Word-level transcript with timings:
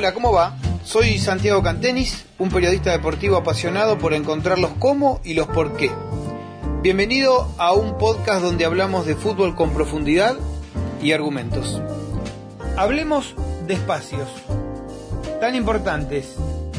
Hola, 0.00 0.14
¿cómo 0.14 0.32
va? 0.32 0.56
Soy 0.82 1.18
Santiago 1.18 1.62
Cantenis, 1.62 2.24
un 2.38 2.48
periodista 2.48 2.90
deportivo 2.90 3.36
apasionado 3.36 3.98
por 3.98 4.14
encontrar 4.14 4.58
los 4.58 4.70
cómo 4.78 5.20
y 5.24 5.34
los 5.34 5.46
por 5.48 5.76
qué. 5.76 5.90
Bienvenido 6.82 7.52
a 7.58 7.74
un 7.74 7.98
podcast 7.98 8.40
donde 8.40 8.64
hablamos 8.64 9.04
de 9.04 9.14
fútbol 9.14 9.54
con 9.54 9.74
profundidad 9.74 10.36
y 11.02 11.12
argumentos. 11.12 11.82
Hablemos 12.78 13.34
de 13.66 13.74
espacios 13.74 14.26
tan 15.38 15.54
importantes 15.54 16.34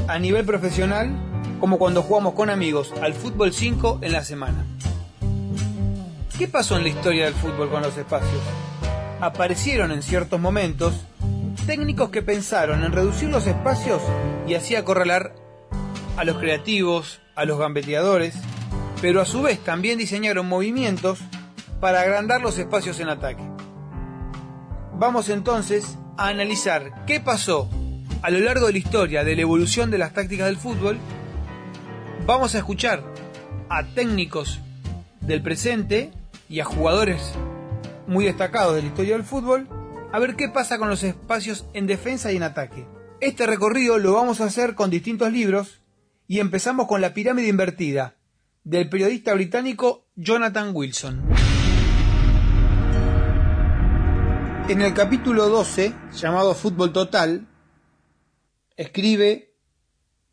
a 0.07 0.17
nivel 0.17 0.43
profesional 0.43 1.15
como 1.59 1.77
cuando 1.77 2.01
jugamos 2.01 2.33
con 2.33 2.49
amigos 2.49 2.91
al 3.03 3.13
fútbol 3.13 3.53
5 3.53 3.99
en 4.01 4.13
la 4.13 4.23
semana. 4.23 4.65
¿Qué 6.39 6.47
pasó 6.47 6.75
en 6.75 6.81
la 6.81 6.89
historia 6.89 7.25
del 7.25 7.35
fútbol 7.35 7.69
con 7.69 7.83
los 7.83 7.95
espacios? 7.95 8.41
Aparecieron 9.19 9.91
en 9.91 10.01
ciertos 10.01 10.39
momentos 10.39 10.95
técnicos 11.65 12.09
que 12.09 12.21
pensaron 12.21 12.83
en 12.83 12.91
reducir 12.91 13.29
los 13.29 13.47
espacios 13.47 14.01
y 14.47 14.55
así 14.55 14.75
acorralar 14.75 15.33
a 16.17 16.23
los 16.23 16.37
creativos, 16.37 17.21
a 17.35 17.45
los 17.45 17.57
gambeteadores, 17.57 18.35
pero 19.01 19.21
a 19.21 19.25
su 19.25 19.41
vez 19.41 19.59
también 19.59 19.97
diseñaron 19.97 20.47
movimientos 20.47 21.19
para 21.79 22.01
agrandar 22.01 22.41
los 22.41 22.57
espacios 22.57 22.99
en 22.99 23.09
ataque. 23.09 23.43
Vamos 24.93 25.29
entonces 25.29 25.97
a 26.17 26.27
analizar 26.27 27.05
qué 27.05 27.19
pasó 27.19 27.69
a 28.21 28.29
lo 28.29 28.39
largo 28.39 28.67
de 28.67 28.73
la 28.73 28.79
historia 28.79 29.23
de 29.23 29.35
la 29.35 29.41
evolución 29.41 29.89
de 29.89 29.97
las 29.97 30.13
tácticas 30.13 30.47
del 30.47 30.57
fútbol. 30.57 30.99
Vamos 32.25 32.53
a 32.53 32.59
escuchar 32.59 33.03
a 33.69 33.83
técnicos 33.83 34.59
del 35.21 35.41
presente 35.41 36.11
y 36.49 36.59
a 36.59 36.65
jugadores 36.65 37.33
muy 38.05 38.25
destacados 38.25 38.75
de 38.75 38.81
la 38.81 38.87
historia 38.89 39.13
del 39.13 39.23
fútbol 39.23 39.67
a 40.13 40.19
ver 40.19 40.35
qué 40.35 40.49
pasa 40.49 40.77
con 40.77 40.89
los 40.89 41.03
espacios 41.03 41.65
en 41.73 41.87
defensa 41.87 42.31
y 42.31 42.37
en 42.37 42.43
ataque. 42.43 42.85
Este 43.21 43.45
recorrido 43.45 43.97
lo 43.97 44.13
vamos 44.13 44.41
a 44.41 44.45
hacer 44.45 44.75
con 44.75 44.89
distintos 44.89 45.31
libros 45.31 45.81
y 46.27 46.39
empezamos 46.39 46.87
con 46.87 47.01
La 47.01 47.13
pirámide 47.13 47.47
invertida 47.47 48.17
del 48.63 48.89
periodista 48.89 49.33
británico 49.33 50.07
Jonathan 50.15 50.71
Wilson. 50.73 51.29
En 54.67 54.81
el 54.81 54.93
capítulo 54.93 55.49
12, 55.49 55.93
llamado 56.13 56.53
Fútbol 56.55 56.93
Total, 56.93 57.47
escribe 58.77 59.55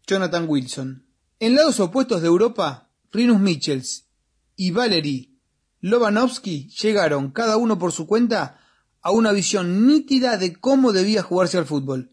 Jonathan 0.07 0.45
Wilson. 0.49 1.07
En 1.41 1.55
lados 1.55 1.81
opuestos 1.81 2.21
de 2.21 2.29
Europa, 2.29 2.91
Rinus 3.13 3.41
Michels 3.41 4.09
y 4.57 4.71
Valery 4.71 5.39
Lobanovsky 5.81 6.69
llegaron, 6.71 7.31
cada 7.31 7.57
uno 7.57 7.79
por 7.79 7.93
su 7.93 8.07
cuenta, 8.07 8.58
a 9.09 9.11
una 9.11 9.33
visión 9.33 9.87
nítida 9.87 10.37
de 10.37 10.55
cómo 10.55 10.93
debía 10.93 11.23
jugarse 11.23 11.57
al 11.57 11.65
fútbol. 11.65 12.13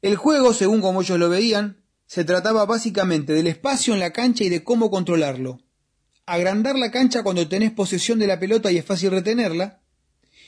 El 0.00 0.14
juego, 0.14 0.54
según 0.54 0.80
como 0.80 1.02
ellos 1.02 1.18
lo 1.18 1.28
veían, 1.28 1.82
se 2.06 2.22
trataba 2.24 2.64
básicamente 2.66 3.32
del 3.32 3.48
espacio 3.48 3.94
en 3.94 3.98
la 3.98 4.12
cancha 4.12 4.44
y 4.44 4.48
de 4.48 4.62
cómo 4.62 4.92
controlarlo. 4.92 5.58
Agrandar 6.24 6.78
la 6.78 6.92
cancha 6.92 7.24
cuando 7.24 7.48
tenés 7.48 7.72
posesión 7.72 8.20
de 8.20 8.28
la 8.28 8.38
pelota 8.38 8.70
y 8.70 8.76
es 8.76 8.84
fácil 8.84 9.10
retenerla, 9.10 9.80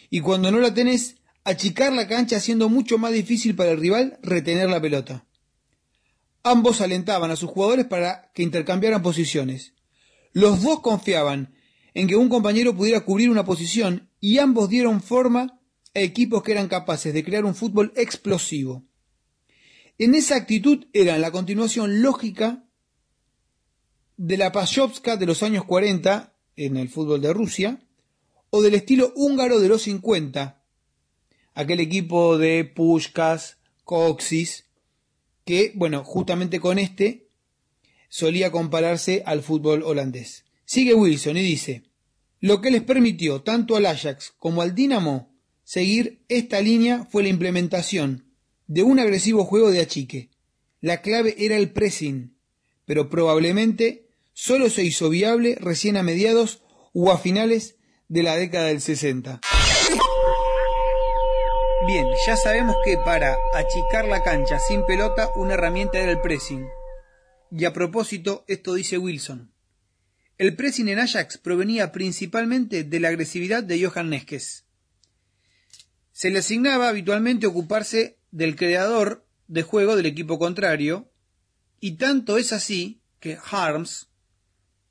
y 0.09 0.21
cuando 0.21 0.53
no 0.53 0.61
la 0.61 0.73
tenés, 0.73 1.17
achicar 1.43 1.93
la 1.93 2.07
cancha 2.07 2.37
haciendo 2.37 2.69
mucho 2.69 2.97
más 2.97 3.13
difícil 3.13 3.57
para 3.57 3.73
el 3.73 3.81
rival 3.81 4.21
retener 4.23 4.69
la 4.69 4.81
pelota. 4.81 5.27
Ambos 6.45 6.81
alentaban 6.81 7.33
a 7.33 7.37
sus 7.37 7.51
jugadores 7.51 7.87
para 7.87 8.31
que 8.35 8.45
intercambiaran 8.45 9.03
posiciones. 9.03 9.75
Los 10.33 10.63
dos 10.63 10.79
confiaban 10.79 11.57
en 11.95 12.07
que 12.07 12.15
un 12.15 12.29
compañero 12.29 12.77
pudiera 12.77 13.01
cubrir 13.01 13.31
una 13.31 13.45
posición 13.45 14.10
y 14.21 14.39
ambos 14.39 14.69
dieron 14.69 15.03
forma 15.03 15.61
a 15.95 16.01
equipos 16.01 16.43
que 16.43 16.53
eran 16.53 16.69
capaces 16.69 17.13
de 17.13 17.25
crear 17.25 17.45
un 17.45 17.55
fútbol 17.55 17.93
explosivo. 17.97 18.85
En 19.99 20.15
esa 20.15 20.37
actitud 20.37 20.87
eran 20.93 21.21
la 21.21 21.31
continuación 21.31 22.03
lógica 22.03 22.65
de 24.17 24.37
la 24.37 24.53
Pashovska 24.53 25.17
de 25.17 25.27
los 25.27 25.43
años 25.43 25.65
40 25.65 26.35
en 26.57 26.77
el 26.77 26.89
fútbol 26.89 27.21
de 27.21 27.33
Rusia 27.33 27.81
o 28.51 28.63
del 28.63 28.75
estilo 28.75 29.13
húngaro 29.17 29.61
de 29.61 29.69
los 29.69 29.83
50, 29.83 30.63
aquel 31.55 31.81
equipo 31.81 32.37
de 32.37 32.65
Pushkas, 32.65 33.59
Coxis, 33.85 34.67
que, 35.45 35.73
bueno, 35.75 36.05
justamente 36.05 36.61
con 36.61 36.79
este 36.79 37.29
solía 38.09 38.51
compararse 38.51 39.23
al 39.25 39.43
fútbol 39.43 39.83
holandés. 39.83 40.45
Sigue 40.65 40.95
Wilson 40.95 41.37
y 41.37 41.43
dice, 41.43 41.90
lo 42.41 42.61
que 42.61 42.71
les 42.71 42.83
permitió 42.83 43.43
tanto 43.43 43.77
al 43.77 43.87
Ajax 43.87 44.33
como 44.39 44.63
al 44.63 44.75
Dinamo 44.75 45.31
seguir 45.63 46.25
esta 46.29 46.61
línea 46.61 47.07
fue 47.11 47.23
la 47.23 47.29
implementación 47.29 48.25
de 48.67 48.83
un 48.83 48.99
agresivo 48.99 49.45
juego 49.45 49.71
de 49.71 49.81
achique. 49.81 50.31
La 50.81 51.03
clave 51.03 51.35
era 51.39 51.57
el 51.57 51.71
pressing, 51.71 52.37
pero 52.87 53.11
probablemente 53.11 54.09
solo 54.33 54.71
se 54.71 54.85
hizo 54.85 55.11
viable 55.11 55.57
recién 55.61 55.97
a 55.97 56.03
mediados 56.03 56.63
o 56.95 57.13
a 57.13 57.19
finales 57.19 57.77
de 58.09 58.23
la 58.23 58.37
década 58.37 58.67
del 58.67 58.81
60. 58.81 59.41
Bien, 61.87 62.07
ya 62.27 62.37
sabemos 62.37 62.77
que 62.85 62.97
para 62.99 63.37
achicar 63.55 64.07
la 64.07 64.23
cancha 64.23 64.59
sin 64.59 64.85
pelota 64.87 65.31
una 65.37 65.55
herramienta 65.55 65.99
era 65.99 66.13
el 66.13 66.21
pressing. 66.21 66.67
Y 67.51 67.65
a 67.65 67.73
propósito, 67.73 68.45
esto 68.49 68.75
dice 68.75 68.97
Wilson. 68.99 69.53
El 70.41 70.57
pressing 70.57 70.89
en 70.89 70.99
Ajax 70.99 71.37
provenía 71.37 71.93
principalmente 71.93 72.83
de 72.83 72.99
la 72.99 73.09
agresividad 73.09 73.63
de 73.63 73.85
Johan 73.85 74.09
Neskes. 74.09 74.65
Se 76.13 76.31
le 76.31 76.39
asignaba 76.39 76.89
habitualmente 76.89 77.47
ocuparse 77.47 78.17
del 78.31 78.57
creador 78.57 79.27
de 79.49 79.61
juego 79.61 79.97
del 79.97 80.07
equipo 80.07 80.39
contrario, 80.39 81.13
y 81.79 81.99
tanto 81.99 82.39
es 82.39 82.55
así 82.55 83.03
que 83.19 83.37
Harms, 83.51 84.09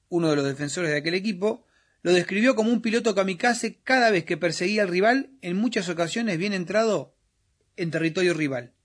uno 0.08 0.30
de 0.30 0.36
los 0.36 0.46
defensores 0.46 0.92
de 0.92 0.98
aquel 0.98 1.16
equipo, 1.16 1.66
lo 2.04 2.14
describió 2.14 2.54
como 2.54 2.72
un 2.72 2.84
piloto 2.84 3.16
kamikaze 3.16 3.80
cada 3.82 4.12
vez 4.12 4.26
que 4.26 4.38
perseguía 4.38 4.84
al 4.84 4.90
rival, 4.90 5.32
en 5.42 5.58
muchas 5.58 5.90
ocasiones 5.90 6.38
bien 6.38 6.54
entrado 6.54 7.16
en 7.76 7.90
territorio 7.90 8.36
rival. 8.36 8.76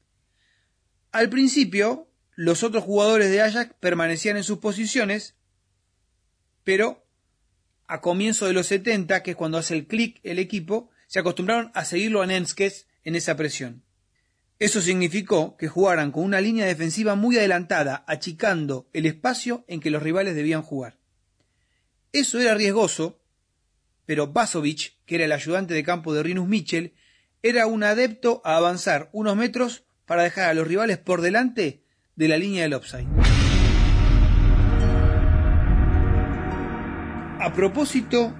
Al 1.13 1.29
principio, 1.29 2.09
los 2.37 2.63
otros 2.63 2.85
jugadores 2.85 3.31
de 3.31 3.43
Ajax 3.43 3.75
permanecían 3.81 4.39
en 4.39 4.45
sus 4.45 4.61
posiciones, 4.61 5.35
pero 6.65 7.07
a 7.87 8.01
comienzo 8.01 8.47
de 8.47 8.55
los 8.55 8.67
70, 8.67 9.23
que 9.23 9.33
es 9.33 9.37
cuando 9.37 9.59
hace 9.59 9.75
el 9.75 9.87
clic 9.87 10.21
el 10.23 10.39
equipo, 10.39 10.91
se 11.07 11.21
acostumbraron 11.21 11.71
a 11.75 11.85
seguirlo 11.85 12.23
a 12.23 12.27
Nenskes 12.27 12.89
en 13.05 13.15
esa 13.15 13.37
presión. 13.37 13.85
Eso 14.59 14.81
significó 14.81 15.57
que 15.57 15.69
jugaran 15.69 16.11
con 16.11 16.25
una 16.25 16.41
línea 16.41 16.65
defensiva 16.65 17.15
muy 17.17 17.37
adelantada, 17.37 18.05
achicando 18.07 18.89
el 18.93 19.05
espacio 19.07 19.65
en 19.69 19.81
que 19.81 19.91
los 19.91 20.03
rivales 20.03 20.35
debían 20.35 20.63
jugar. 20.63 20.99
Eso 22.13 22.41
era 22.41 22.55
riesgoso, 22.55 23.21
pero 24.07 24.29
Basovic, 24.29 24.95
que 25.05 25.17
era 25.17 25.25
el 25.25 25.33
ayudante 25.33 25.75
de 25.75 25.83
campo 25.83 26.15
de 26.15 26.23
Rinus 26.23 26.49
Mitchell, 26.49 26.95
era 27.43 27.67
un 27.67 27.83
adepto 27.83 28.41
a 28.45 28.57
avanzar 28.57 29.11
unos 29.13 29.37
metros 29.37 29.85
para 30.07 30.23
dejar 30.23 30.49
a 30.49 30.55
los 30.55 30.67
rivales 30.67 30.99
por 30.99 31.21
delante 31.21 31.85
de 32.17 32.29
la 32.29 32.39
línea 32.39 32.63
del 32.63 32.75
offside. 32.75 33.24
A 37.45 37.53
propósito 37.53 38.35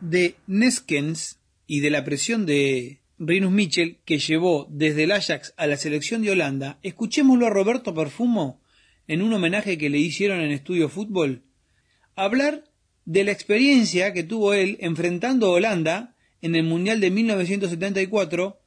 de 0.00 0.34
Neskens 0.48 1.38
y 1.68 1.78
de 1.78 1.90
la 1.90 2.02
presión 2.02 2.46
de 2.46 3.00
Rinus 3.16 3.52
Mitchell 3.52 4.00
que 4.04 4.18
llevó 4.18 4.66
desde 4.68 5.04
el 5.04 5.12
Ajax 5.12 5.54
a 5.56 5.68
la 5.68 5.76
selección 5.76 6.22
de 6.22 6.32
Holanda, 6.32 6.80
escuchémoslo 6.82 7.46
a 7.46 7.50
Roberto 7.50 7.94
Perfumo 7.94 8.60
en 9.06 9.22
un 9.22 9.32
homenaje 9.34 9.78
que 9.78 9.88
le 9.88 9.98
hicieron 9.98 10.40
en 10.40 10.50
Estudio 10.50 10.88
Fútbol, 10.88 11.44
hablar 12.16 12.64
de 13.04 13.22
la 13.22 13.30
experiencia 13.30 14.12
que 14.12 14.24
tuvo 14.24 14.52
él 14.52 14.78
enfrentando 14.80 15.46
a 15.46 15.50
Holanda 15.50 16.16
en 16.42 16.56
el 16.56 16.64
Mundial 16.64 16.98
de 16.98 17.12
1974, 17.12 18.60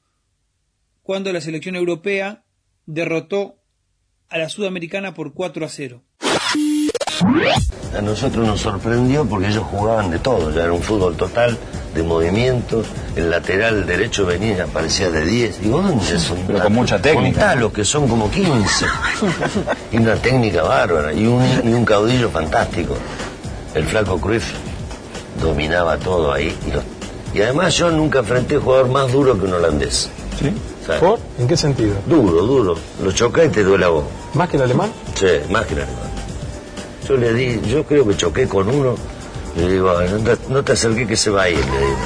cuando 1.01 1.33
la 1.33 1.41
selección 1.41 1.75
europea 1.75 2.45
derrotó 2.85 3.61
a 4.29 4.37
la 4.37 4.47
sudamericana 4.47 5.13
por 5.13 5.33
4 5.33 5.65
a 5.65 5.67
0. 5.67 6.05
A 7.97 8.01
nosotros 8.01 8.47
nos 8.47 8.61
sorprendió 8.61 9.25
porque 9.25 9.47
ellos 9.47 9.63
jugaban 9.69 10.09
de 10.11 10.19
todo, 10.19 10.51
ya 10.51 10.63
era 10.63 10.73
un 10.73 10.81
fútbol 10.81 11.15
total, 11.15 11.57
de 11.93 12.03
movimientos, 12.03 12.85
el 13.17 13.29
lateral 13.29 13.85
derecho 13.85 14.25
venía 14.25 14.57
y 14.57 14.59
aparecía 14.61 15.11
de 15.11 15.25
10. 15.25 15.61
Digo, 15.61 15.81
¿dónde 15.81 16.17
son? 16.19 16.37
Pero 16.47 16.63
con 16.63 16.73
mucha 16.73 17.01
técnica. 17.01 17.53
los 17.55 17.73
que 17.73 17.83
son 17.83 18.07
como 18.07 18.31
15. 18.31 18.85
y 19.91 19.97
una 19.97 20.15
técnica 20.15 20.63
bárbara, 20.63 21.13
y 21.13 21.25
un, 21.27 21.43
y 21.65 21.73
un 21.73 21.83
caudillo 21.83 22.29
fantástico. 22.29 22.95
El 23.75 23.83
flaco 23.85 24.17
Cruyff 24.19 24.53
dominaba 25.41 25.97
todo 25.97 26.31
ahí. 26.31 26.55
Y, 26.67 26.71
los- 26.71 26.83
y 27.33 27.41
además 27.41 27.73
yo 27.75 27.91
nunca 27.91 28.19
enfrenté 28.19 28.57
jugador 28.57 28.87
más 28.89 29.11
duro 29.11 29.37
que 29.37 29.45
un 29.45 29.53
holandés. 29.53 30.09
¿Sí? 30.39 30.51
¿En 31.39 31.47
qué 31.47 31.55
sentido? 31.57 31.95
Duro, 32.05 32.41
duro. 32.45 32.75
Lo 33.03 33.11
choca 33.11 33.43
y 33.45 33.49
te 33.49 33.63
duele 33.63 33.85
a 33.85 33.89
vos. 33.89 34.03
¿Más 34.33 34.49
que 34.49 34.57
el 34.57 34.63
alemán? 34.63 34.91
Sí, 35.15 35.27
más 35.49 35.65
que 35.65 35.73
el 35.75 35.81
alemán. 35.81 36.10
Yo 37.11 37.17
le 37.17 37.33
di, 37.33 37.59
yo 37.67 37.83
creo 37.83 38.07
que 38.07 38.15
choqué 38.15 38.47
con 38.47 38.69
uno. 38.69 38.95
Le 39.57 39.69
digo, 39.69 39.97
"Ay, 39.97 40.07
no 40.09 40.19
te, 40.19 40.37
no 40.47 40.59
acerques 40.59 41.05
que 41.05 41.17
se 41.17 41.29
va 41.29 41.41
a 41.41 41.49
ir, 41.49 41.57
le 41.57 41.79
digo. 41.79 41.97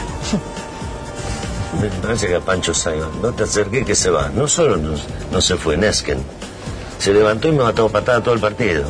Me 1.80 1.90
parece 2.02 2.25
que 2.25 2.34
a 2.34 2.40
Pancho 2.40 2.74
Saiba. 2.74 3.07
No 3.22 3.31
te 3.31 3.44
acerques 3.44 3.86
que 3.86 3.94
se 3.94 4.10
va. 4.10 4.30
No 4.30 4.48
solo 4.48 4.78
no, 4.78 5.42
se 5.42 5.57
fue, 5.57 5.78
Nesken. 5.78 6.18
Se 6.98 7.13
levantó 7.13 7.50
y 7.50 7.52
me 7.52 7.62
mató 7.62 7.88
patada 7.88 8.24
todo 8.24 8.34
el 8.34 8.40
partido. 8.42 8.84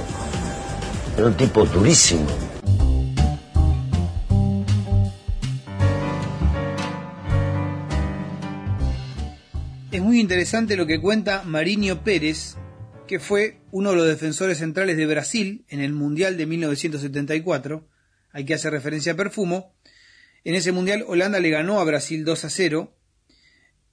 Era 1.18 1.28
un 1.28 1.34
tipo 1.34 1.66
durísimo. 1.66 2.28
Es 9.92 10.02
muy 10.02 10.22
interesante 10.22 10.78
lo 10.78 10.86
que 10.86 11.02
cuenta 11.02 11.44
Marinho 11.44 12.06
Pérez, 12.06 12.56
que 13.06 13.20
fue 13.20 13.58
uno 13.76 13.90
de 13.90 13.98
los 13.98 14.08
defensores 14.08 14.60
centrales 14.60 14.96
de 14.96 15.06
Brasil 15.06 15.66
en 15.68 15.82
el 15.82 15.92
Mundial 15.92 16.38
de 16.38 16.46
1974. 16.46 17.86
Hay 18.32 18.46
que 18.46 18.54
hacer 18.54 18.72
referencia 18.72 19.12
a 19.12 19.16
Perfumo. 19.18 19.76
En 20.46 20.56
ese 20.56 20.72
Mundial 20.72 21.04
Holanda 21.06 21.42
le 21.42 21.50
ganó 21.50 21.82
a 21.82 21.84
Brasil 21.84 22.24
2 22.24 22.46
a 22.46 22.50
0. 22.50 22.96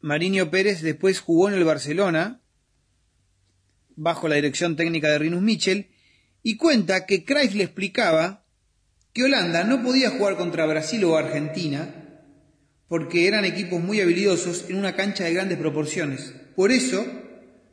Marinho 0.01 0.53
Pérez 0.53 0.83
después 0.83 1.19
jugó 1.19 1.49
en 1.49 1.57
el 1.57 1.65
Barcelona 1.65 2.41
bajo 3.97 4.29
la 4.29 4.37
dirección 4.37 4.77
técnica 4.77 5.11
de 5.11 5.19
Rinus 5.19 5.43
Michel 5.43 5.91
y 6.45 6.57
cuenta 6.57 7.05
que 7.05 7.25
Cruyff 7.25 7.55
le 7.57 7.65
explicaba 7.65 8.47
que 9.13 9.25
Holanda 9.25 9.65
no 9.65 9.83
podía 9.83 10.11
jugar 10.11 10.37
contra 10.37 10.65
Brasil 10.65 11.03
o 11.03 11.17
Argentina 11.17 12.21
porque 12.87 13.27
eran 13.27 13.45
equipos 13.45 13.83
muy 13.83 14.01
habilidosos 14.01 14.67
en 14.71 14.77
una 14.77 14.95
cancha 14.95 15.25
de 15.25 15.35
grandes 15.35 15.59
proporciones. 15.59 16.33
Por 16.55 16.71
eso 16.71 17.05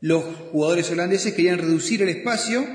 los 0.01 0.23
jugadores 0.51 0.89
holandeses 0.91 1.33
querían 1.33 1.57
reducir 1.57 2.01
el 2.01 2.09
espacio 2.09 2.65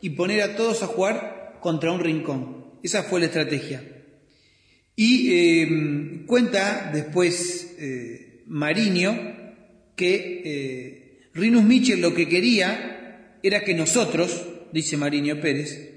y 0.00 0.10
poner 0.10 0.42
a 0.42 0.56
todos 0.56 0.82
a 0.82 0.86
jugar 0.86 1.58
contra 1.60 1.92
un 1.92 2.00
rincón. 2.00 2.78
Esa 2.82 3.02
fue 3.02 3.20
la 3.20 3.26
estrategia. 3.26 3.82
Y 4.94 5.32
eh, 5.32 6.24
cuenta 6.26 6.90
después 6.92 7.74
eh, 7.78 8.42
Mariño 8.46 9.36
que 9.94 10.42
eh, 10.44 11.20
Rinus 11.34 11.64
Michel 11.64 12.00
lo 12.00 12.14
que 12.14 12.28
quería 12.28 13.38
era 13.42 13.62
que 13.62 13.74
nosotros, 13.74 14.46
dice 14.72 14.96
Mariño 14.96 15.40
Pérez, 15.40 15.90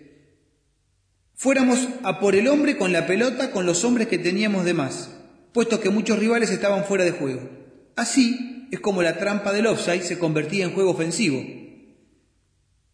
fuéramos 1.34 1.88
a 2.04 2.19
por 2.19 2.36
el 2.36 2.48
hombre 2.48 2.77
con 2.77 2.92
la 2.92 3.07
pelota 3.07 3.51
con 3.51 3.66
los 3.66 3.84
hombres 3.84 4.07
que 4.07 4.19
teníamos 4.19 4.66
de 4.66 4.74
más, 4.74 5.12
puesto 5.54 5.80
que 5.80 5.89
muchos 5.89 6.19
rivales 6.19 6.51
estaban 6.51 6.86
fuera 6.86 7.04
de 7.04 7.12
juego. 7.12 7.50
Así, 7.95 8.50
es 8.71 8.79
como 8.79 9.03
la 9.03 9.18
trampa 9.18 9.51
del 9.51 9.68
offside 9.68 10.01
se 10.01 10.18
convertía 10.18 10.63
en 10.63 10.73
juego 10.73 10.91
ofensivo. 10.91 11.44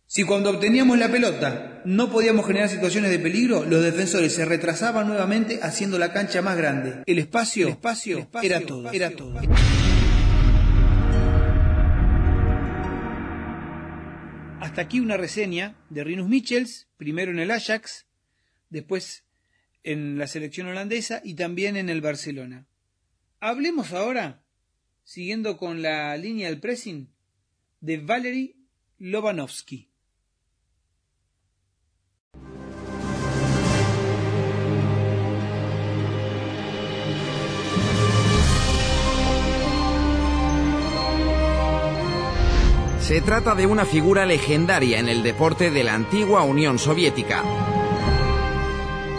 Si 0.07 0.23
cuando 0.23 0.49
obteníamos 0.49 0.97
la 0.97 1.11
pelota 1.11 1.81
no 1.85 2.11
podíamos 2.11 2.47
generar 2.47 2.69
situaciones 2.69 3.11
de 3.11 3.19
peligro, 3.19 3.63
los 3.63 3.83
defensores 3.83 4.33
se 4.33 4.45
retrasaban 4.45 5.07
nuevamente 5.07 5.59
haciendo 5.61 5.99
la 5.99 6.11
cancha 6.11 6.41
más 6.41 6.57
grande. 6.57 7.03
El 7.05 7.19
espacio, 7.19 7.67
espacio, 7.67 8.27
era 8.41 8.61
todo, 8.61 8.91
era 8.91 9.11
todo. 9.11 9.39
Hasta 14.59 14.81
aquí 14.81 14.99
una 14.99 15.17
reseña 15.17 15.75
de 15.89 16.03
Rinus 16.03 16.27
Michels, 16.27 16.87
primero 16.97 17.31
en 17.31 17.39
el 17.39 17.51
Ajax, 17.51 18.07
después 18.69 19.23
en 19.83 20.17
la 20.17 20.27
selección 20.27 20.67
holandesa 20.67 21.21
y 21.23 21.35
también 21.35 21.77
en 21.77 21.89
el 21.89 22.01
Barcelona. 22.01 22.65
Hablemos 23.39 23.93
ahora 23.93 24.41
siguiendo 25.07 25.55
con 25.55 25.81
la 25.81 26.17
línea 26.17 26.49
del 26.49 26.59
pressing 26.59 27.07
de 27.79 27.97
Valery 27.97 28.57
Lobanovsky. 28.97 29.89
Se 42.99 43.21
trata 43.21 43.55
de 43.55 43.65
una 43.65 43.85
figura 43.85 44.25
legendaria 44.25 44.99
en 44.99 45.07
el 45.07 45.23
deporte 45.23 45.71
de 45.71 45.85
la 45.85 45.93
antigua 45.93 46.43
Unión 46.43 46.77
Soviética. 46.77 47.43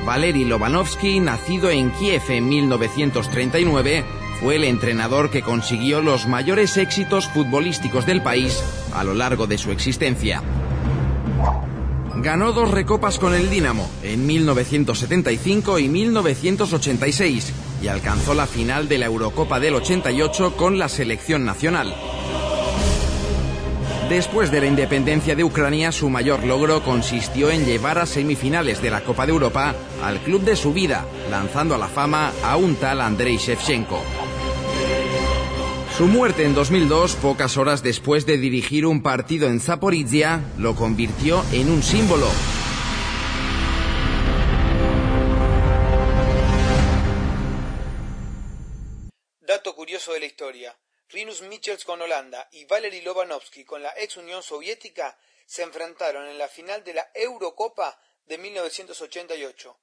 Valery 0.05 0.45
Lobanovsky, 0.45 1.21
nacido 1.21 1.71
en 1.71 1.91
Kiev 1.93 2.23
en 2.29 2.47
1939, 2.47 4.18
fue 4.41 4.57
el 4.57 4.65
entrenador 4.65 5.31
que 5.31 5.43
consiguió 5.43 6.01
los 6.01 6.27
mayores 6.27 6.77
éxitos 6.77 7.29
futbolísticos 7.29 8.07
del 8.07 8.23
país 8.23 8.63
a 8.95 9.05
lo 9.05 9.15
largo 9.15 9.47
de 9.47 9.59
su 9.59 9.73
existencia. 9.73 10.43
Ganó 12.17 12.53
dos 12.53 12.71
recopas 12.71 13.19
con 13.19 13.35
el 13.35 13.49
Dinamo 13.49 13.89
en 14.03 14.27
1975 14.27 15.79
y 15.79 15.89
1986 15.89 17.53
y 17.81 17.89
alcanzó 17.89 18.35
la 18.35 18.47
final 18.47 18.89
de 18.89 18.99
la 18.99 19.07
Eurocopa 19.07 19.61
del 19.61 19.77
88 19.77 20.57
con 20.57 20.79
la 20.79 20.89
selección 20.89 21.45
nacional. 21.45 21.95
Después 24.09 24.51
de 24.51 24.61
la 24.61 24.67
independencia 24.67 25.37
de 25.37 25.45
Ucrania, 25.45 25.93
su 25.93 26.09
mayor 26.09 26.43
logro 26.43 26.83
consistió 26.83 27.51
en 27.51 27.67
llevar 27.67 27.99
a 27.99 28.07
semifinales 28.07 28.81
de 28.81 28.91
la 28.91 29.03
Copa 29.03 29.27
de 29.27 29.33
Europa 29.33 29.75
al 30.03 30.19
club 30.21 30.43
de 30.43 30.57
su 30.57 30.73
vida, 30.73 31.05
lanzando 31.31 31.75
a 31.75 31.79
la 31.79 31.89
fama 31.89 32.33
a 32.43 32.57
un 32.57 32.77
tal 32.77 33.03
Andrei 33.03 33.37
Shevchenko. 33.37 34.03
Su 35.99 36.07
muerte 36.07 36.45
en 36.45 36.55
2002, 36.55 37.17
pocas 37.17 37.57
horas 37.57 37.83
después 37.83 38.25
de 38.25 38.39
dirigir 38.39 38.87
un 38.87 39.03
partido 39.03 39.49
en 39.49 39.59
Zaporizhia, 39.59 40.41
lo 40.57 40.77
convirtió 40.77 41.45
en 41.51 41.69
un 41.69 41.83
símbolo. 41.83 42.29
Dato 49.41 49.75
curioso 49.75 50.13
de 50.13 50.21
la 50.21 50.27
historia. 50.27 50.79
Rinus 51.09 51.43
Michels 51.43 51.85
con 51.85 52.01
Holanda 52.01 52.49
y 52.53 52.65
Valery 52.67 53.01
Lobanovsky 53.01 53.65
con 53.65 53.83
la 53.83 53.93
ex 53.97 54.19
Unión 54.19 54.45
Soviética 54.45 55.19
se 55.47 55.65
enfrentaron 55.65 56.29
en 56.29 56.39
la 56.39 56.47
final 56.47 56.85
de 56.85 56.95
la 56.95 57.11
Eurocopa 57.13 58.01
de 58.25 58.39
1988. 58.39 59.77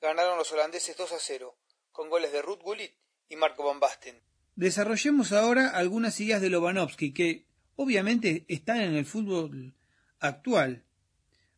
Ganaron 0.00 0.38
los 0.38 0.52
holandeses 0.52 0.96
2 0.96 1.10
a 1.10 1.18
0, 1.18 1.58
con 1.90 2.08
goles 2.08 2.30
de 2.30 2.40
Ruth 2.40 2.62
Gullit 2.62 2.94
y 3.28 3.34
Marco 3.34 3.64
Van 3.64 3.80
Basten. 3.80 4.25
Desarrollemos 4.56 5.32
ahora 5.32 5.68
algunas 5.68 6.18
ideas 6.18 6.40
de 6.40 6.48
Lobanovsky 6.48 7.12
que 7.12 7.44
obviamente 7.76 8.46
están 8.48 8.80
en 8.80 8.94
el 8.94 9.04
fútbol 9.04 9.74
actual. 10.18 10.82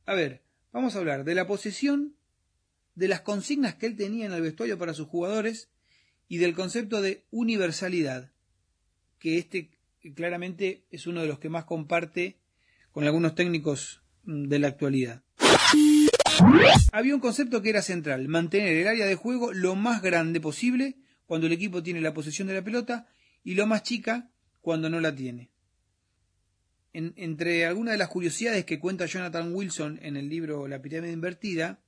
A 0.05 0.15
ver, 0.15 0.43
vamos 0.73 0.97
a 0.97 0.99
hablar 0.99 1.23
de 1.23 1.37
la 1.37 1.47
posesión, 1.47 2.17
de 2.97 3.07
las 3.07 3.21
consignas 3.21 3.77
que 3.77 3.87
él 3.87 3.97
tenía 3.97 4.27
en 4.27 4.33
el 4.33 4.43
vestuario 4.43 4.79
para 4.79 4.95
sus 4.95 5.07
jugadores 5.07 5.71
y 6.27 6.39
del 6.39 6.55
concepto 6.55 7.01
de 7.01 7.25
universalidad, 7.31 8.33
que 9.21 9.39
este 9.39 9.71
claramente 10.17 10.85
es 10.91 11.07
uno 11.07 11.23
de 11.23 11.29
los 11.29 11.39
que 11.39 11.49
más 11.49 11.67
comparte 11.67 12.37
con 12.91 13.05
algunos 13.05 13.37
técnicos 13.37 14.03
mm, 14.25 14.49
de 14.49 14.59
la 14.59 14.69
actualidad. 14.69 15.23
Había 16.91 17.15
un 17.15 17.21
concepto 17.21 17.63
que 17.63 17.71
era 17.71 17.83
central, 17.83 18.27
mantener 18.27 18.77
el 18.77 18.89
área 18.89 19.07
de 19.07 19.15
juego 19.15 19.53
lo 19.53 19.77
más 19.77 20.03
grande 20.03 20.41
posible 20.41 20.97
cuando 21.29 21.47
el 21.47 21.53
equipo 21.53 21.83
tiene 21.83 22.01
la 22.01 22.15
posesión 22.15 22.49
de 22.49 22.55
la 22.55 22.65
pelota 22.65 23.07
y 23.45 23.55
lo 23.55 23.67
más 23.67 23.83
chica 23.83 24.31
cuando 24.63 24.89
no 24.89 24.99
la 24.99 25.15
tiene. 25.15 25.51
entre 26.95 27.67
algunas 27.67 27.93
de 27.93 27.99
las 27.99 28.09
curiosidades 28.09 28.65
que 28.65 28.81
cuenta 28.81 29.05
Jonathan 29.05 29.55
Wilson 29.55 30.01
en 30.03 30.17
el 30.17 30.29
libro 30.29 30.67
La 30.67 30.81
pirámide 30.81 31.13
invertida, 31.13 31.81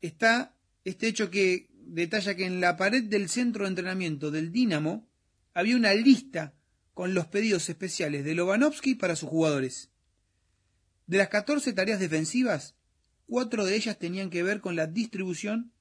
está 0.00 0.56
este 0.84 1.08
hecho 1.08 1.30
que 1.30 1.68
detalla 1.72 2.34
que 2.34 2.46
en 2.46 2.60
la 2.62 2.78
pared 2.78 3.04
del 3.04 3.28
centro 3.28 3.64
de 3.64 3.68
entrenamiento 3.68 4.30
del 4.30 4.50
Dinamo 4.50 5.06
había 5.52 5.76
una 5.76 5.92
lista 5.92 6.54
con 6.94 7.12
los 7.12 7.26
pedidos 7.26 7.68
especiales 7.68 8.24
de 8.24 8.34
Lobanovsky 8.34 8.94
para 8.94 9.14
sus 9.14 9.28
jugadores. 9.28 9.90
De 11.06 11.18
las 11.18 11.28
14 11.28 11.74
tareas 11.74 12.00
defensivas, 12.00 12.76
cuatro 13.26 13.66
de 13.66 13.76
ellas 13.76 13.98
tenían 13.98 14.30
que 14.30 14.42
ver 14.42 14.62
con 14.62 14.74
la 14.74 14.86
distribución 14.86 15.73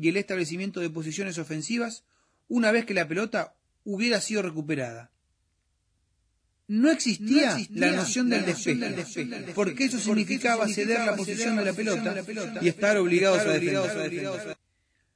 y 0.00 0.08
el 0.08 0.16
establecimiento 0.16 0.80
de 0.80 0.90
posiciones 0.90 1.38
ofensivas 1.38 2.04
una 2.48 2.72
vez 2.72 2.84
que 2.86 2.94
la 2.94 3.08
pelota 3.08 3.54
hubiera 3.84 4.20
sido 4.20 4.42
recuperada. 4.42 5.10
No 6.68 6.90
existía, 6.90 7.56
la 7.70 7.92
noción 7.92 8.28
del 8.28 8.44
despeje, 8.44 9.52
porque 9.54 9.84
eso 9.84 9.98
significaba 9.98 10.68
ceder 10.68 11.00
la 11.00 11.16
posición 11.16 11.56
de 11.56 11.64
la 11.64 11.72
pelota 11.72 12.22
y 12.60 12.68
estar 12.68 12.98
obligados 12.98 13.40
a 13.40 13.52
defender. 13.52 14.56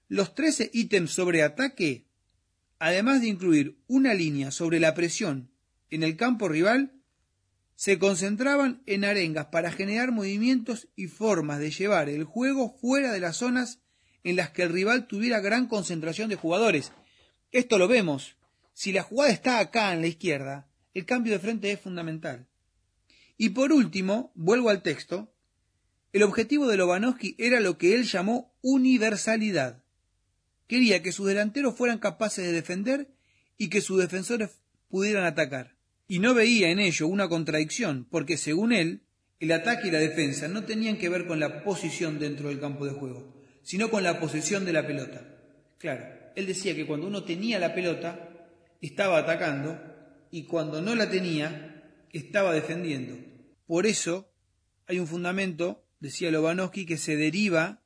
Los 0.09 0.35
13 0.35 0.71
ítems 0.73 1.11
sobre 1.11 1.43
ataque, 1.43 2.07
además 2.79 3.21
de 3.21 3.29
incluir 3.29 3.77
una 3.87 4.15
línea 4.15 4.51
sobre 4.51 4.81
la 4.81 4.95
presión 4.95 5.51
en 5.91 6.03
el 6.03 6.17
campo 6.17 6.49
rival, 6.49 6.93
se 7.77 7.99
concentraban 7.99 8.83
en 8.87 9.05
arengas 9.05 9.47
para 9.47 9.73
generar 9.73 10.11
movimientos 10.11 10.89
y 10.97 11.09
formas 11.09 11.59
de 11.59 11.71
llevar 11.71 12.09
el 12.09 12.25
juego 12.25 12.75
fuera 12.81 13.13
de 13.13 13.21
las 13.21 13.37
zonas 13.37 13.82
en 14.25 14.37
las 14.37 14.51
que 14.51 14.63
el 14.63 14.71
rival 14.73 15.07
tuviera 15.07 15.41
gran 15.41 15.67
concentración 15.67 16.29
de 16.29 16.37
jugadores. 16.37 16.93
Esto 17.51 17.79
lo 17.79 17.89
vemos. 17.89 18.37
Si 18.75 18.93
la 18.93 19.03
jugada 19.03 19.33
está 19.33 19.59
acá 19.59 19.93
en 19.93 20.01
la 20.01 20.07
izquierda, 20.07 20.69
el 20.95 21.05
cambio 21.05 21.33
de 21.33 21.39
frente 21.39 21.71
es 21.71 21.81
fundamental. 21.81 22.47
Y 23.37 23.51
por 23.51 23.73
último, 23.73 24.33
vuelvo 24.35 24.71
al 24.71 24.83
texto, 24.83 25.33
el 26.13 26.23
objetivo 26.23 26.69
de 26.69 26.77
Lobanovsky 26.77 27.35
era 27.39 27.61
lo 27.61 27.79
que 27.79 27.95
él 27.95 28.05
llamó 28.05 28.55
universalidad. 28.61 29.83
Quería 30.67 31.03
que 31.03 31.13
sus 31.13 31.27
delanteros 31.27 31.75
fueran 31.75 31.99
capaces 31.99 32.45
de 32.45 32.53
defender 32.53 33.09
y 33.59 33.69
que 33.69 33.81
sus 33.81 33.99
defensores 33.99 34.51
pudieran 34.89 35.25
atacar. 35.25 35.75
Y 36.07 36.19
no 36.19 36.35
veía 36.35 36.69
en 36.69 36.79
ello 36.79 37.07
una 37.07 37.29
contradicción, 37.29 38.07
porque 38.11 38.37
según 38.37 38.73
él, 38.73 39.03
el 39.41 39.53
ataque 39.53 39.89
y 39.89 39.91
la 39.91 39.99
defensa 39.99 40.49
no 40.49 40.65
tenían 40.65 40.99
que 40.99 41.09
ver 41.09 41.27
con 41.27 41.41
la 41.41 41.65
posición 41.65 42.19
dentro 42.19 42.49
del 42.49 42.61
campo 42.61 42.85
de 42.85 42.93
juego, 42.93 43.32
sino 43.63 43.91
con 43.91 44.03
la 44.03 44.21
posesión 44.21 44.65
de 44.65 44.73
la 44.73 44.87
pelota. 44.87 45.23
Claro, 45.79 46.05
él 46.35 46.47
decía 46.47 46.75
que 46.75 46.87
cuando 46.87 47.07
uno 47.07 47.25
tenía 47.25 47.59
la 47.59 47.75
pelota, 47.75 48.29
estaba 48.81 49.19
atacando, 49.19 49.79
y 50.31 50.45
cuando 50.45 50.81
no 50.81 50.95
la 50.95 51.11
tenía, 51.11 51.85
estaba 52.11 52.53
defendiendo. 52.53 53.17
Por 53.67 53.87
eso 53.87 54.33
hay 54.87 54.99
un 54.99 55.07
fundamento, 55.07 55.85
decía 56.01 56.31
Lobanovsky, 56.31 56.87
que 56.87 56.97
se 56.97 57.17
deriva 57.17 57.83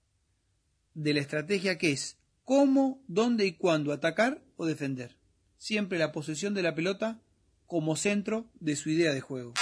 de 0.94 1.12
la 1.12 1.20
estrategia 1.20 1.76
que 1.76 1.92
es 1.92 2.18
cómo, 2.44 3.02
dónde 3.08 3.46
y 3.46 3.52
cuándo 3.52 3.92
atacar 3.92 4.42
o 4.56 4.64
defender. 4.64 5.16
Siempre 5.58 5.98
la 5.98 6.12
posesión 6.12 6.54
de 6.54 6.62
la 6.62 6.74
pelota 6.74 7.20
como 7.66 7.96
centro 7.96 8.48
de 8.60 8.76
su 8.76 8.90
idea 8.90 9.12
de 9.12 9.20
juego. 9.20 9.54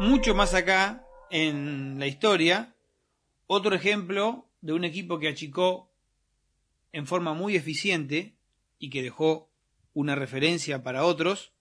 Mucho 0.00 0.34
más 0.34 0.54
acá 0.54 1.04
en 1.28 1.98
la 1.98 2.06
historia, 2.06 2.74
otro 3.46 3.74
ejemplo 3.74 4.48
de 4.62 4.72
un 4.72 4.84
equipo 4.84 5.18
que 5.18 5.28
achicó 5.28 5.92
en 6.90 7.06
forma 7.06 7.34
muy 7.34 7.54
eficiente 7.54 8.34
y 8.78 8.88
que 8.88 9.02
dejó 9.02 9.50
una 9.92 10.14
referencia 10.14 10.82
para 10.82 11.04
otros, 11.04 11.52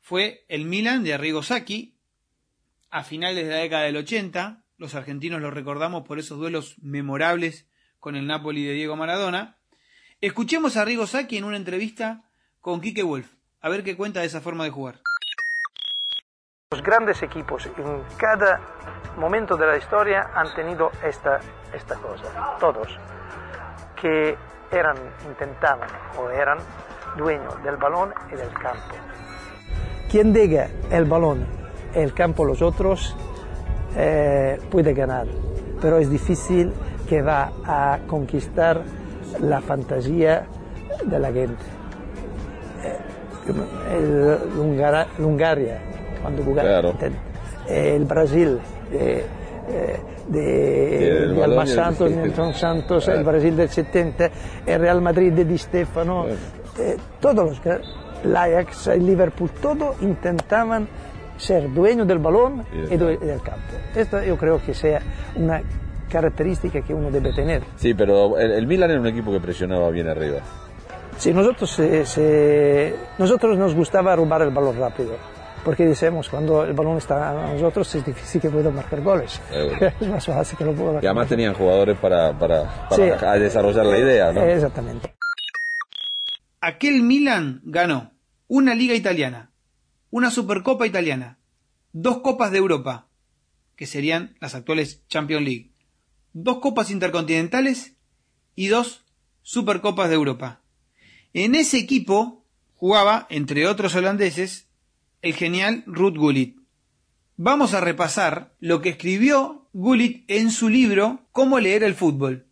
fue 0.00 0.44
el 0.46 0.66
Milan 0.66 1.02
de 1.02 1.14
Arrigo 1.14 1.42
Sacchi 1.42 1.96
a 2.90 3.02
finales 3.02 3.44
de 3.44 3.50
la 3.50 3.58
década 3.58 3.82
del 3.82 3.96
80. 3.96 4.64
Los 4.76 4.94
argentinos 4.94 5.40
lo 5.40 5.50
recordamos 5.50 6.06
por 6.06 6.20
esos 6.20 6.38
duelos 6.38 6.76
memorables 6.80 7.66
con 7.98 8.14
el 8.14 8.28
Napoli 8.28 8.64
de 8.64 8.74
Diego 8.74 8.94
Maradona. 8.94 9.58
Escuchemos 10.20 10.76
a 10.76 10.82
Arrigo 10.82 11.08
Sacchi 11.08 11.38
en 11.38 11.44
una 11.44 11.56
entrevista 11.56 12.30
con 12.60 12.80
Quique 12.80 13.02
Wolf, 13.02 13.32
a 13.60 13.68
ver 13.68 13.82
qué 13.82 13.96
cuenta 13.96 14.20
de 14.20 14.26
esa 14.26 14.40
forma 14.40 14.62
de 14.62 14.70
jugar. 14.70 15.02
Los 16.70 16.82
grandes 16.82 17.22
equipos 17.22 17.64
en 17.64 18.02
cada 18.18 18.60
momento 19.16 19.56
de 19.56 19.66
la 19.66 19.78
historia 19.78 20.32
han 20.34 20.54
tenido 20.54 20.90
esta, 21.02 21.40
esta 21.72 21.94
cosa, 21.94 22.58
todos, 22.60 22.88
que 23.98 24.36
eran, 24.70 24.98
intentaban 25.26 25.88
o 26.18 26.28
eran 26.28 26.58
dueños 27.16 27.62
del 27.62 27.78
balón 27.78 28.12
y 28.30 28.36
del 28.36 28.52
campo. 28.52 28.94
Quien 30.10 30.34
diga 30.34 30.68
el 30.90 31.06
balón 31.06 31.46
el 31.94 32.12
campo 32.12 32.44
los 32.44 32.60
otros 32.60 33.16
eh, 33.96 34.60
puede 34.70 34.92
ganar, 34.92 35.26
pero 35.80 35.96
es 35.96 36.10
difícil 36.10 36.74
que 37.08 37.22
va 37.22 37.50
a 37.64 38.00
conquistar 38.06 38.82
la 39.40 39.62
fantasía 39.62 40.44
de 41.02 41.18
la 41.18 41.32
gente. 41.32 41.64
Eh, 42.84 42.98
cuando 46.22 46.42
jugaba, 46.42 46.68
claro. 46.68 46.94
el 47.68 48.04
Brasil, 48.04 48.58
de, 48.90 49.24
de, 50.28 51.28
de 51.28 51.44
Alma 51.44 51.66
Santos, 51.66 52.10
Nelson 52.10 52.54
Santos, 52.54 53.08
el 53.08 53.24
Brasil 53.24 53.56
del 53.56 53.68
70, 53.68 54.30
el 54.66 54.80
Real 54.80 55.00
Madrid 55.00 55.32
de 55.32 55.44
Di 55.44 55.58
Stefano, 55.58 56.26
eh, 56.78 56.96
todos 57.20 57.60
los 57.64 57.82
el 58.24 58.36
Ajax, 58.36 58.88
el 58.88 59.06
Liverpool, 59.06 59.50
todos 59.62 60.00
intentaban 60.02 60.88
ser 61.36 61.72
dueños 61.72 62.06
del 62.06 62.18
balón 62.18 62.64
y, 62.90 62.96
del 62.96 63.40
campo. 63.42 63.62
Esto 63.94 64.22
yo 64.22 64.36
creo 64.36 64.60
que 64.60 64.74
sea 64.74 65.00
una 65.36 65.62
característica 66.10 66.80
que 66.80 66.92
uno 66.92 67.10
debe 67.10 67.32
tener. 67.32 67.62
Sí, 67.76 67.94
pero 67.94 68.38
el, 68.38 68.52
el 68.52 68.66
Milan 68.66 68.90
era 68.90 69.00
un 69.00 69.06
equipo 69.06 69.30
que 69.30 69.40
presionaba 69.40 69.90
bien 69.90 70.08
arriba. 70.08 70.38
Sí, 71.16 71.32
nosotros, 71.32 71.70
se, 71.70 72.06
se, 72.06 72.94
nosotros 73.18 73.56
nos 73.58 73.74
gustaba 73.74 74.14
robar 74.16 74.42
el 74.42 74.50
balón 74.50 74.78
rápido 74.78 75.12
porque 75.68 75.84
decimos 75.84 76.30
cuando 76.30 76.64
el 76.64 76.72
balón 76.72 76.96
está 76.96 77.28
a 77.28 77.52
nosotros 77.52 77.94
es 77.94 78.06
difícil 78.06 78.40
que 78.40 78.48
pueda 78.48 78.70
marcar 78.70 79.02
goles. 79.02 79.38
Eh, 79.52 79.92
es 80.00 80.08
más 80.08 80.24
fácil 80.24 80.56
que 80.56 80.64
lo 80.64 80.72
pueda 80.72 80.92
marcar. 80.92 81.04
Y 81.04 81.06
además 81.08 81.28
tenían 81.28 81.52
jugadores 81.52 81.98
para, 81.98 82.38
para, 82.38 82.88
para 82.88 83.34
sí, 83.34 83.38
desarrollar 83.38 83.84
la 83.84 83.98
idea, 83.98 84.32
¿no? 84.32 84.42
Exactamente. 84.46 85.14
Aquel 86.62 87.02
Milan 87.02 87.60
ganó 87.64 88.12
una 88.46 88.74
liga 88.74 88.94
italiana, 88.94 89.50
una 90.08 90.30
supercopa 90.30 90.86
italiana, 90.86 91.38
dos 91.92 92.20
copas 92.20 92.50
de 92.50 92.56
Europa, 92.56 93.08
que 93.76 93.86
serían 93.86 94.38
las 94.40 94.54
actuales 94.54 95.06
Champions 95.08 95.44
League, 95.44 95.72
dos 96.32 96.60
copas 96.60 96.90
intercontinentales 96.90 97.92
y 98.54 98.68
dos 98.68 99.04
supercopas 99.42 100.08
de 100.08 100.14
Europa. 100.14 100.62
En 101.34 101.54
ese 101.54 101.76
equipo 101.76 102.42
jugaba, 102.74 103.26
entre 103.28 103.66
otros 103.66 103.94
holandeses, 103.94 104.67
el 105.22 105.34
genial 105.34 105.82
Ruth 105.86 106.16
Gullit. 106.16 106.56
Vamos 107.36 107.74
a 107.74 107.80
repasar 107.80 108.52
lo 108.60 108.80
que 108.80 108.90
escribió 108.90 109.68
Gullit 109.72 110.24
en 110.28 110.50
su 110.50 110.68
libro 110.68 111.20
Cómo 111.32 111.60
leer 111.60 111.82
el 111.84 111.94
fútbol. 111.94 112.46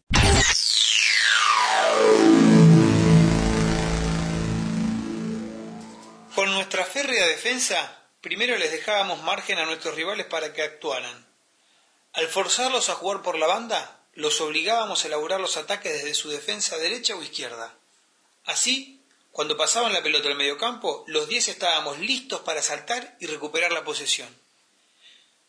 Con 6.35 6.53
nuestra 6.53 6.85
férrea 6.85 7.27
defensa, 7.27 8.05
primero 8.21 8.57
les 8.59 8.71
dejábamos 8.71 9.23
margen 9.23 9.59
a 9.59 9.65
nuestros 9.65 9.95
rivales 9.95 10.27
para 10.27 10.53
que 10.53 10.63
actuaran. 10.63 11.27
Al 12.13 12.27
forzarlos 12.27 12.89
a 12.91 12.95
jugar 12.95 13.23
por 13.23 13.39
la 13.39 13.47
banda, 13.47 14.01
los 14.15 14.41
obligábamos 14.41 15.05
a 15.05 15.09
elaborar 15.09 15.41
los 15.41 15.57
ataques 15.57 15.93
desde 15.93 16.15
su 16.15 16.31
defensa 16.31 16.77
derecha 16.79 17.15
o 17.15 17.23
izquierda. 17.23 17.75
Así, 18.45 18.96
cuando 19.37 19.59
pasaban 19.59 19.93
la 19.93 20.03
pelota 20.03 20.29
al 20.29 20.35
mediocampo, 20.35 21.05
los 21.09 21.29
10 21.29 21.49
estábamos 21.49 21.99
listos 21.99 22.41
para 22.41 22.63
saltar 22.63 23.19
y 23.21 23.27
recuperar 23.27 23.71
la 23.71 23.85
posesión. 23.85 24.35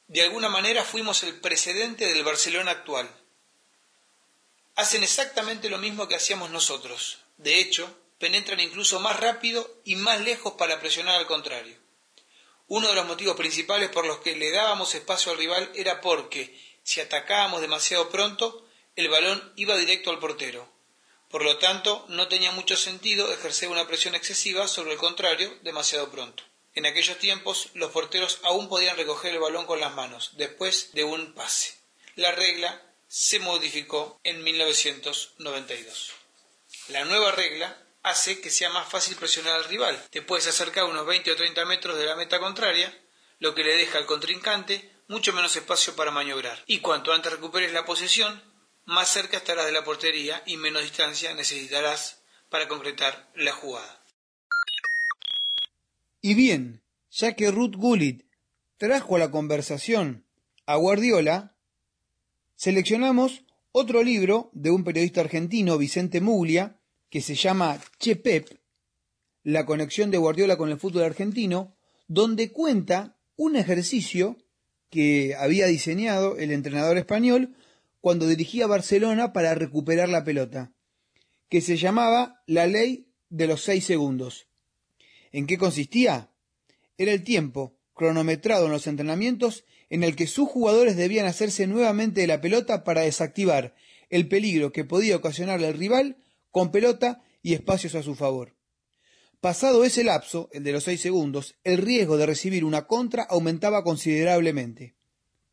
De 0.07 0.23
alguna 0.23 0.49
manera 0.49 0.83
fuimos 0.83 1.23
el 1.23 1.39
precedente 1.39 2.05
del 2.05 2.25
Barcelona 2.25 2.71
actual. 2.71 3.09
Hacen 4.75 5.03
exactamente 5.03 5.69
lo 5.69 5.77
mismo 5.77 6.05
que 6.09 6.15
hacíamos 6.15 6.49
nosotros. 6.49 7.19
De 7.37 7.61
hecho, 7.61 7.89
penetran 8.19 8.59
incluso 8.59 8.99
más 8.99 9.21
rápido 9.21 9.79
y 9.85 9.95
más 9.95 10.19
lejos 10.19 10.55
para 10.55 10.81
presionar 10.81 11.15
al 11.15 11.25
contrario. 11.25 11.77
Uno 12.67 12.89
de 12.89 12.95
los 12.95 13.07
motivos 13.07 13.37
principales 13.37 13.89
por 13.89 14.05
los 14.05 14.17
que 14.17 14.35
le 14.35 14.51
dábamos 14.51 14.95
espacio 14.95 15.31
al 15.31 15.37
rival 15.37 15.71
era 15.75 16.01
porque, 16.01 16.61
si 16.83 16.99
atacábamos 16.99 17.61
demasiado 17.61 18.09
pronto, 18.09 18.67
el 18.97 19.07
balón 19.07 19.53
iba 19.55 19.77
directo 19.77 20.09
al 20.09 20.19
portero. 20.19 20.76
Por 21.29 21.43
lo 21.43 21.57
tanto, 21.57 22.05
no 22.07 22.27
tenía 22.27 22.51
mucho 22.51 22.77
sentido 22.77 23.31
ejercer 23.31 23.69
una 23.69 23.87
presión 23.87 24.15
excesiva 24.15 24.67
sobre 24.67 24.93
el 24.93 24.97
contrario 24.97 25.53
demasiado 25.61 26.09
pronto. 26.09 26.43
En 26.73 26.85
aquellos 26.85 27.17
tiempos, 27.17 27.69
los 27.73 27.91
porteros 27.91 28.39
aún 28.43 28.69
podían 28.69 28.97
recoger 28.97 29.33
el 29.33 29.39
balón 29.39 29.65
con 29.65 29.79
las 29.79 29.93
manos 29.93 30.31
después 30.33 30.91
de 30.93 31.03
un 31.03 31.33
pase. 31.33 31.73
La 32.15 32.31
regla 32.31 32.81
se 33.07 33.39
modificó 33.39 34.19
en 34.23 34.43
1992. 34.43 36.11
La 36.89 37.03
nueva 37.05 37.31
regla 37.31 37.77
hace 38.03 38.39
que 38.39 38.49
sea 38.49 38.69
más 38.69 38.87
fácil 38.87 39.15
presionar 39.15 39.55
al 39.55 39.65
rival. 39.65 40.01
Te 40.09 40.21
puedes 40.21 40.47
acercar 40.47 40.85
unos 40.85 41.05
20 41.05 41.31
o 41.31 41.35
30 41.35 41.65
metros 41.65 41.97
de 41.97 42.05
la 42.05 42.15
meta 42.15 42.39
contraria, 42.39 42.95
lo 43.39 43.53
que 43.53 43.63
le 43.63 43.75
deja 43.75 43.97
al 43.97 44.05
contrincante 44.05 44.89
mucho 45.07 45.33
menos 45.33 45.55
espacio 45.55 45.95
para 45.95 46.11
maniobrar. 46.11 46.63
Y 46.67 46.79
cuanto 46.79 47.13
antes 47.13 47.31
recuperes 47.31 47.71
la 47.71 47.85
posesión, 47.85 48.41
más 48.87 49.09
cerca 49.09 49.37
estarás 49.37 49.65
de 49.65 49.73
la 49.73 49.83
portería 49.83 50.41
y 50.45 50.55
menos 50.55 50.81
distancia 50.81 51.33
necesitarás 51.35 52.23
para 52.49 52.69
concretar 52.69 53.29
la 53.35 53.51
jugada. 53.51 54.01
Y 56.21 56.33
bien, 56.33 56.81
ya 57.11 57.35
que 57.35 57.51
Ruth 57.51 57.75
Gullit 57.75 58.23
trajo 58.77 59.17
a 59.17 59.19
la 59.19 59.29
conversación 59.29 60.25
a 60.65 60.77
Guardiola, 60.77 61.57
seleccionamos 62.55 63.43
otro 63.73 64.03
libro 64.03 64.49
de 64.53 64.71
un 64.71 64.85
periodista 64.85 65.19
argentino, 65.19 65.77
Vicente 65.77 66.21
Muglia, 66.21 66.79
que 67.09 67.21
se 67.21 67.35
llama 67.35 67.79
Che 67.99 68.15
Pep, 68.15 68.57
la 69.43 69.65
conexión 69.65 70.11
de 70.11 70.17
Guardiola 70.17 70.57
con 70.57 70.69
el 70.69 70.79
fútbol 70.79 71.03
argentino, 71.03 71.75
donde 72.07 72.53
cuenta 72.53 73.17
un 73.35 73.57
ejercicio 73.57 74.37
que 74.89 75.35
había 75.37 75.67
diseñado 75.67 76.37
el 76.37 76.51
entrenador 76.51 76.97
español 76.97 77.55
cuando 78.01 78.27
dirigía 78.27 78.67
Barcelona 78.67 79.33
para 79.33 79.55
recuperar 79.55 80.09
la 80.09 80.23
pelota, 80.23 80.71
que 81.49 81.61
se 81.61 81.77
llamaba 81.77 82.41
la 82.45 82.67
ley 82.67 83.07
de 83.29 83.47
los 83.47 83.63
seis 83.63 83.85
segundos. 83.85 84.47
¿En 85.31 85.47
qué 85.47 85.57
consistía? 85.57 86.31
Era 86.97 87.11
el 87.11 87.23
tiempo, 87.23 87.77
cronometrado 87.93 88.65
en 88.65 88.71
los 88.71 88.87
entrenamientos, 88.87 89.65
en 89.89 90.03
el 90.03 90.15
que 90.15 90.27
sus 90.27 90.49
jugadores 90.49 90.95
debían 90.95 91.25
hacerse 91.25 91.67
nuevamente 91.67 92.21
de 92.21 92.27
la 92.27 92.41
pelota 92.41 92.83
para 92.83 93.01
desactivar 93.01 93.75
el 94.09 94.27
peligro 94.27 94.71
que 94.71 94.85
podía 94.85 95.15
ocasionarle 95.15 95.67
al 95.67 95.77
rival 95.77 96.17
con 96.51 96.71
pelota 96.71 97.21
y 97.41 97.53
espacios 97.53 97.95
a 97.95 98.03
su 98.03 98.15
favor. 98.15 98.55
Pasado 99.41 99.83
ese 99.83 100.03
lapso, 100.03 100.49
el 100.51 100.63
de 100.63 100.71
los 100.71 100.83
seis 100.85 101.01
segundos, 101.01 101.55
el 101.63 101.77
riesgo 101.77 102.17
de 102.17 102.25
recibir 102.25 102.65
una 102.65 102.87
contra 102.87 103.23
aumentaba 103.23 103.83
considerablemente. 103.83 104.95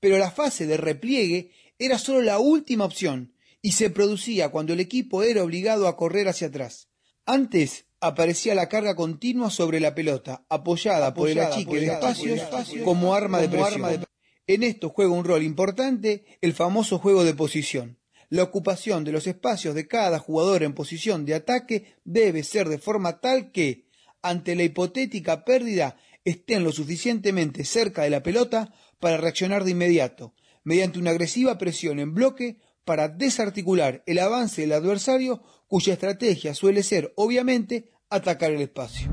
pero 0.05 0.19
la 0.19 0.31
fase 0.31 0.67
de 0.67 0.77
repliegue 0.77 1.51
era 1.79 1.99
solo 1.99 2.23
la 2.23 2.39
última 2.39 2.85
opción 2.85 3.35
y 3.61 3.73
se 3.73 3.91
producía 3.91 4.51
cuando 4.51 4.73
el 4.73 4.81
equipo 4.81 5.23
era 5.23 5.43
obligado 5.43 5.89
a 5.89 5.97
correr 5.97 6.29
hacia 6.29 6.49
atrás. 6.49 6.89
Antes 7.27 7.87
aparecía 8.01 8.55
la 8.55 8.69
carga 8.69 8.95
continua 8.95 9.51
sobre 9.51 9.81
la 9.81 9.95
pelota, 9.95 10.45
apoyada, 10.51 11.15
por 11.15 11.31
el 11.31 11.41
achique 11.41 11.81
de 11.81 11.87
espacios 11.87 12.41
como 12.85 13.15
arma 13.15 13.41
de 13.41 13.49
presión. 13.49 14.05
En 14.47 14.63
esto 14.63 14.91
juega 14.91 15.13
un 15.13 15.25
rol 15.25 15.43
importante 15.43 16.39
el 16.43 16.53
famoso 16.53 16.99
juego 16.99 17.25
de 17.25 17.33
posición. 17.33 17.99
La 18.29 18.43
ocupación 18.43 19.05
de 19.05 19.13
los 19.13 19.27
espacios 19.27 19.75
de 19.75 19.87
cada 19.87 20.19
jugador 20.19 20.63
en 20.63 20.75
posición 20.75 21.25
de 21.25 21.35
ataque 21.35 21.95
debe 22.05 22.43
ser 22.43 22.69
de 22.69 22.79
forma 22.79 23.21
tal 23.21 23.53
que, 23.53 23.87
ante 24.21 24.55
la 24.55 24.65
hipotética 24.65 25.45
pérdida, 25.45 25.97
estén 26.25 26.65
lo 26.65 26.73
suficientemente 26.73 27.65
cerca 27.65 28.03
de 28.03 28.11
la 28.11 28.23
pelota 28.23 28.75
para 28.99 29.17
reaccionar 29.17 29.65
de 29.65 29.71
inmediato, 29.71 30.35
mediante 30.65 30.99
una 30.99 31.11
agresiva 31.11 31.57
presión 31.59 32.01
en 32.01 32.15
bloque 32.15 32.59
para 32.85 33.09
desarticular 33.09 34.03
el 34.07 34.19
avance 34.19 34.63
del 34.63 34.73
adversario, 34.73 35.43
cuya 35.69 35.95
estrategia 35.95 36.55
suele 36.55 36.83
ser, 36.83 37.13
obviamente, 37.17 37.91
atacar 38.11 38.51
el 38.51 38.63
espacio. 38.63 39.11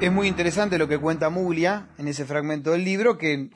Es 0.00 0.12
muy 0.12 0.28
interesante 0.28 0.78
lo 0.78 0.86
que 0.86 0.98
cuenta 0.98 1.28
Muglia 1.28 1.90
en 1.98 2.06
ese 2.06 2.24
fragmento 2.24 2.70
del 2.70 2.84
libro, 2.84 3.18
que 3.18 3.50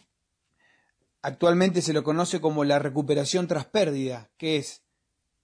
actualmente 1.23 1.83
se 1.83 1.93
lo 1.93 2.03
conoce 2.03 2.41
como 2.41 2.65
la 2.65 2.81
recuperación 2.81 3.47
tras 3.47 3.67
pérdida, 3.67 4.33
que 4.39 4.57
es 4.57 4.83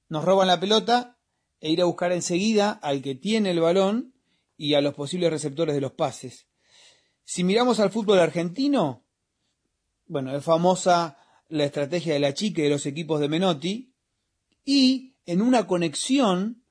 nos 0.08 0.24
roban 0.24 0.48
la 0.48 0.58
pelota 0.58 1.18
e 1.60 1.70
ir 1.70 1.80
a 1.82 1.84
buscar 1.84 2.10
enseguida 2.10 2.72
al 2.72 3.00
que 3.00 3.14
tiene 3.14 3.50
el 3.50 3.60
balón 3.60 4.12
y 4.56 4.74
a 4.74 4.80
los 4.80 4.94
posibles 4.94 5.30
receptores 5.30 5.74
de 5.74 5.80
los 5.80 5.92
pases. 5.92 6.47
Si 7.30 7.44
miramos 7.44 7.78
al 7.78 7.90
fútbol 7.90 8.20
argentino, 8.20 9.04
bueno, 10.06 10.34
es 10.34 10.42
famosa 10.42 11.18
la 11.50 11.66
estrategia 11.66 12.14
de 12.14 12.20
la 12.20 12.32
chica 12.32 12.62
de 12.62 12.70
los 12.70 12.86
equipos 12.86 13.20
de 13.20 13.28
Menotti 13.28 13.92
y 14.64 15.12
en 15.26 15.42
una 15.42 15.66
conexión 15.66 16.64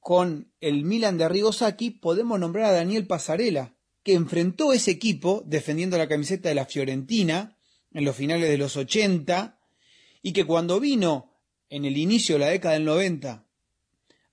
con 0.00 0.52
el 0.60 0.82
Milan 0.82 1.16
de 1.16 1.22
Arrigo 1.22 1.52
Sacchi 1.52 1.90
podemos 1.90 2.40
nombrar 2.40 2.64
a 2.64 2.72
Daniel 2.72 3.06
Pasarela, 3.06 3.76
que 4.02 4.14
enfrentó 4.14 4.72
ese 4.72 4.90
equipo 4.90 5.44
defendiendo 5.46 5.96
la 5.96 6.08
camiseta 6.08 6.48
de 6.48 6.56
la 6.56 6.66
Fiorentina 6.66 7.56
en 7.92 8.04
los 8.04 8.16
finales 8.16 8.48
de 8.48 8.58
los 8.58 8.76
80 8.76 9.60
y 10.22 10.32
que 10.32 10.44
cuando 10.44 10.80
vino 10.80 11.36
en 11.68 11.84
el 11.84 11.96
inicio 11.96 12.34
de 12.34 12.40
la 12.40 12.48
década 12.48 12.74
del 12.74 12.84
90 12.84 13.46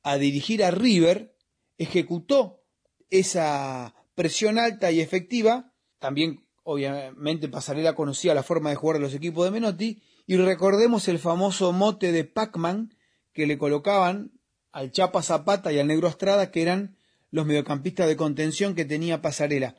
a 0.01 0.17
dirigir 0.17 0.63
a 0.63 0.71
River, 0.71 1.35
ejecutó 1.77 2.63
esa 3.11 3.93
presión 4.17 4.57
alta 4.57 4.89
y 4.89 4.99
efectiva, 4.99 5.71
también 5.99 6.43
obviamente 6.63 7.49
Pasarela 7.49 7.93
conocía 7.93 8.33
la 8.33 8.41
forma 8.41 8.71
de 8.71 8.75
jugar 8.75 8.97
de 8.97 9.03
los 9.03 9.13
equipos 9.13 9.45
de 9.45 9.51
Menotti, 9.51 10.01
y 10.25 10.37
recordemos 10.37 11.07
el 11.07 11.19
famoso 11.19 11.71
mote 11.71 12.11
de 12.11 12.23
Pac-Man 12.23 12.95
que 13.31 13.45
le 13.45 13.59
colocaban 13.59 14.31
al 14.71 14.91
Chapa 14.91 15.21
Zapata 15.21 15.71
y 15.71 15.77
al 15.77 15.85
Negro 15.85 16.07
Estrada, 16.07 16.49
que 16.49 16.63
eran 16.63 16.97
los 17.29 17.45
mediocampistas 17.45 18.07
de 18.07 18.17
contención 18.17 18.73
que 18.73 18.85
tenía 18.85 19.21
Pasarela. 19.21 19.75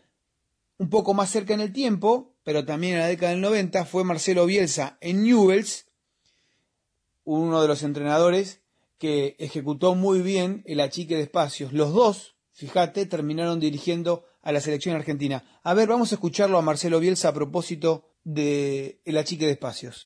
Un 0.79 0.89
poco 0.89 1.15
más 1.15 1.31
cerca 1.31 1.55
en 1.55 1.61
el 1.61 1.73
tiempo, 1.73 2.37
pero 2.45 2.65
también 2.65 2.95
en 2.95 3.01
la 3.01 3.09
década 3.09 3.33
del 3.33 3.41
90, 3.41 3.87
fue 3.87 4.05
Marcelo 4.05 4.47
Bielsa 4.47 4.99
en 5.01 5.25
Newells, 5.25 5.87
uno 7.25 7.61
de 7.61 7.67
los 7.67 7.83
entrenadores 7.83 8.61
que 8.99 9.35
ejecutó 9.41 9.97
muy 9.97 10.23
bien 10.23 10.63
el 10.65 10.79
achique 10.79 11.17
de 11.17 11.23
espacios. 11.23 11.73
Los 11.73 11.93
dos, 11.93 12.37
fíjate, 12.53 13.05
terminaron 13.05 13.59
dirigiendo 13.59 14.28
a 14.43 14.53
la 14.53 14.61
selección 14.61 14.95
argentina. 14.95 15.45
A 15.63 15.75
ver, 15.75 15.89
vamos 15.89 16.13
a 16.13 16.17
escucharlo 16.17 16.59
a 16.59 16.63
Marcelo 16.63 17.01
Bielsa 17.01 17.29
a 17.29 17.35
propósito 17.35 18.03
de 18.25 19.01
el 19.05 19.17
achique 19.19 19.47
de 19.47 19.53
espacios. 19.53 20.05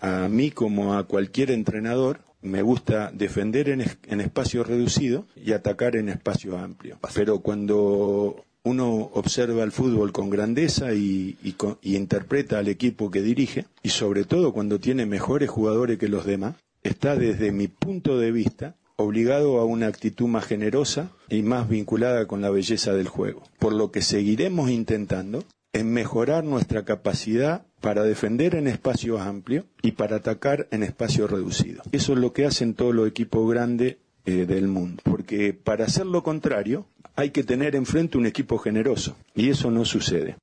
A 0.00 0.28
mí 0.28 0.50
como 0.50 0.94
a 0.94 1.04
cualquier 1.04 1.50
entrenador 1.50 2.20
me 2.40 2.62
gusta 2.62 3.10
defender 3.12 3.68
en, 3.68 3.84
en 4.08 4.20
espacio 4.20 4.64
reducido 4.64 5.26
y 5.36 5.52
atacar 5.52 5.96
en 5.96 6.08
espacio 6.08 6.58
amplio. 6.58 6.98
Pero 7.14 7.40
cuando 7.40 8.44
uno 8.64 9.10
observa 9.14 9.62
el 9.62 9.72
fútbol 9.72 10.12
con 10.12 10.30
grandeza 10.30 10.94
y, 10.94 11.36
y, 11.42 11.96
interpreta 11.96 12.58
al 12.58 12.68
equipo 12.68 13.10
que 13.10 13.22
dirige, 13.22 13.66
y 13.82 13.88
sobre 13.88 14.24
todo 14.24 14.52
cuando 14.52 14.78
tiene 14.78 15.06
mejores 15.06 15.50
jugadores 15.50 15.98
que 15.98 16.08
los 16.08 16.24
demás, 16.24 16.56
está 16.82 17.16
desde 17.16 17.52
mi 17.52 17.68
punto 17.68 18.18
de 18.18 18.32
vista 18.32 18.76
obligado 19.02 19.58
a 19.58 19.64
una 19.64 19.86
actitud 19.86 20.26
más 20.26 20.46
generosa 20.46 21.10
y 21.28 21.42
más 21.42 21.68
vinculada 21.68 22.26
con 22.26 22.40
la 22.40 22.50
belleza 22.50 22.94
del 22.94 23.08
juego. 23.08 23.42
Por 23.58 23.72
lo 23.72 23.90
que 23.90 24.02
seguiremos 24.02 24.70
intentando 24.70 25.44
en 25.72 25.92
mejorar 25.92 26.44
nuestra 26.44 26.84
capacidad 26.84 27.66
para 27.80 28.04
defender 28.04 28.54
en 28.54 28.68
espacios 28.68 29.20
amplios 29.20 29.64
y 29.82 29.92
para 29.92 30.16
atacar 30.16 30.68
en 30.70 30.82
espacios 30.82 31.30
reducidos. 31.30 31.86
Eso 31.92 32.12
es 32.12 32.18
lo 32.18 32.32
que 32.32 32.46
hacen 32.46 32.74
todos 32.74 32.94
los 32.94 33.08
equipos 33.08 33.50
grandes 33.50 33.96
eh, 34.24 34.46
del 34.46 34.68
mundo. 34.68 35.02
Porque 35.04 35.52
para 35.52 35.86
hacer 35.86 36.06
lo 36.06 36.22
contrario 36.22 36.86
hay 37.16 37.30
que 37.30 37.42
tener 37.42 37.74
enfrente 37.74 38.18
un 38.18 38.26
equipo 38.26 38.58
generoso 38.58 39.16
y 39.34 39.50
eso 39.50 39.70
no 39.70 39.84
sucede. 39.84 40.36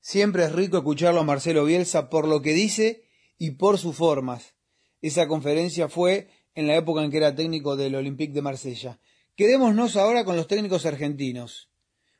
Siempre 0.00 0.44
es 0.44 0.52
rico 0.52 0.78
escucharlo 0.78 1.20
a 1.20 1.24
Marcelo 1.24 1.64
Bielsa 1.64 2.08
por 2.08 2.26
lo 2.26 2.40
que 2.40 2.52
dice 2.52 3.04
y 3.38 3.52
por 3.52 3.78
sus 3.78 3.96
formas. 3.96 4.54
Esa 5.02 5.28
conferencia 5.28 5.88
fue 5.88 6.28
en 6.58 6.66
la 6.66 6.74
época 6.74 7.04
en 7.04 7.12
que 7.12 7.18
era 7.18 7.36
técnico 7.36 7.76
del 7.76 7.94
Olympique 7.94 8.34
de 8.34 8.42
Marsella. 8.42 8.98
Quedémonos 9.36 9.94
ahora 9.94 10.24
con 10.24 10.34
los 10.34 10.48
técnicos 10.48 10.86
argentinos. 10.86 11.70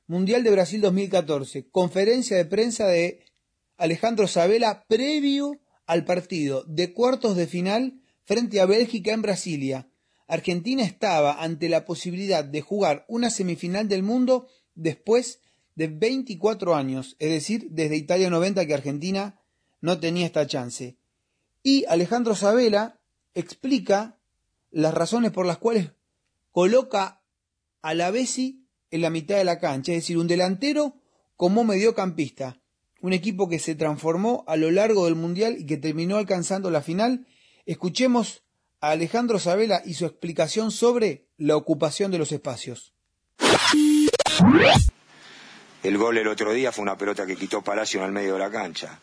Mundial 0.06 0.44
de 0.44 0.52
Brasil 0.52 0.80
2014. 0.80 1.68
Conferencia 1.70 2.36
de 2.36 2.44
prensa 2.44 2.86
de 2.86 3.24
Alejandro 3.78 4.28
Sabela 4.28 4.84
previo 4.86 5.58
al 5.86 6.04
partido 6.04 6.62
de 6.68 6.92
cuartos 6.92 7.34
de 7.34 7.48
final 7.48 8.00
frente 8.26 8.60
a 8.60 8.66
Bélgica 8.66 9.12
en 9.12 9.22
Brasilia. 9.22 9.88
Argentina 10.28 10.84
estaba 10.84 11.42
ante 11.42 11.68
la 11.68 11.84
posibilidad 11.84 12.44
de 12.44 12.60
jugar 12.60 13.06
una 13.08 13.30
semifinal 13.30 13.88
del 13.88 14.04
mundo 14.04 14.46
después 14.76 15.40
de 15.74 15.88
24 15.88 16.76
años, 16.76 17.16
es 17.18 17.30
decir, 17.30 17.66
desde 17.70 17.96
Italia 17.96 18.30
90 18.30 18.64
que 18.66 18.74
Argentina 18.74 19.40
no 19.80 19.98
tenía 19.98 20.26
esta 20.26 20.46
chance. 20.46 20.96
Y 21.64 21.86
Alejandro 21.86 22.36
Sabela 22.36 23.00
explica 23.34 24.17
las 24.70 24.94
razones 24.94 25.32
por 25.32 25.46
las 25.46 25.58
cuales 25.58 25.92
coloca 26.52 27.22
a 27.82 27.94
la 27.94 28.10
Bessi 28.10 28.66
en 28.90 29.02
la 29.02 29.10
mitad 29.10 29.36
de 29.36 29.44
la 29.44 29.58
cancha, 29.58 29.92
es 29.92 29.98
decir, 29.98 30.18
un 30.18 30.26
delantero 30.26 30.96
como 31.36 31.64
mediocampista, 31.64 32.60
un 33.00 33.12
equipo 33.12 33.48
que 33.48 33.58
se 33.58 33.74
transformó 33.74 34.44
a 34.48 34.56
lo 34.56 34.70
largo 34.70 35.04
del 35.04 35.14
Mundial 35.14 35.56
y 35.58 35.66
que 35.66 35.76
terminó 35.76 36.16
alcanzando 36.16 36.70
la 36.70 36.82
final. 36.82 37.26
Escuchemos 37.64 38.42
a 38.80 38.90
Alejandro 38.90 39.38
Sabela 39.38 39.82
y 39.84 39.94
su 39.94 40.04
explicación 40.04 40.70
sobre 40.70 41.28
la 41.36 41.56
ocupación 41.56 42.10
de 42.10 42.18
los 42.18 42.32
espacios. 42.32 42.92
El 45.82 45.96
gol 45.96 46.18
el 46.18 46.26
otro 46.26 46.52
día 46.52 46.72
fue 46.72 46.82
una 46.82 46.98
pelota 46.98 47.24
que 47.24 47.36
quitó 47.36 47.62
Palacio 47.62 48.00
en 48.00 48.06
el 48.06 48.12
medio 48.12 48.32
de 48.32 48.38
la 48.40 48.50
cancha. 48.50 49.00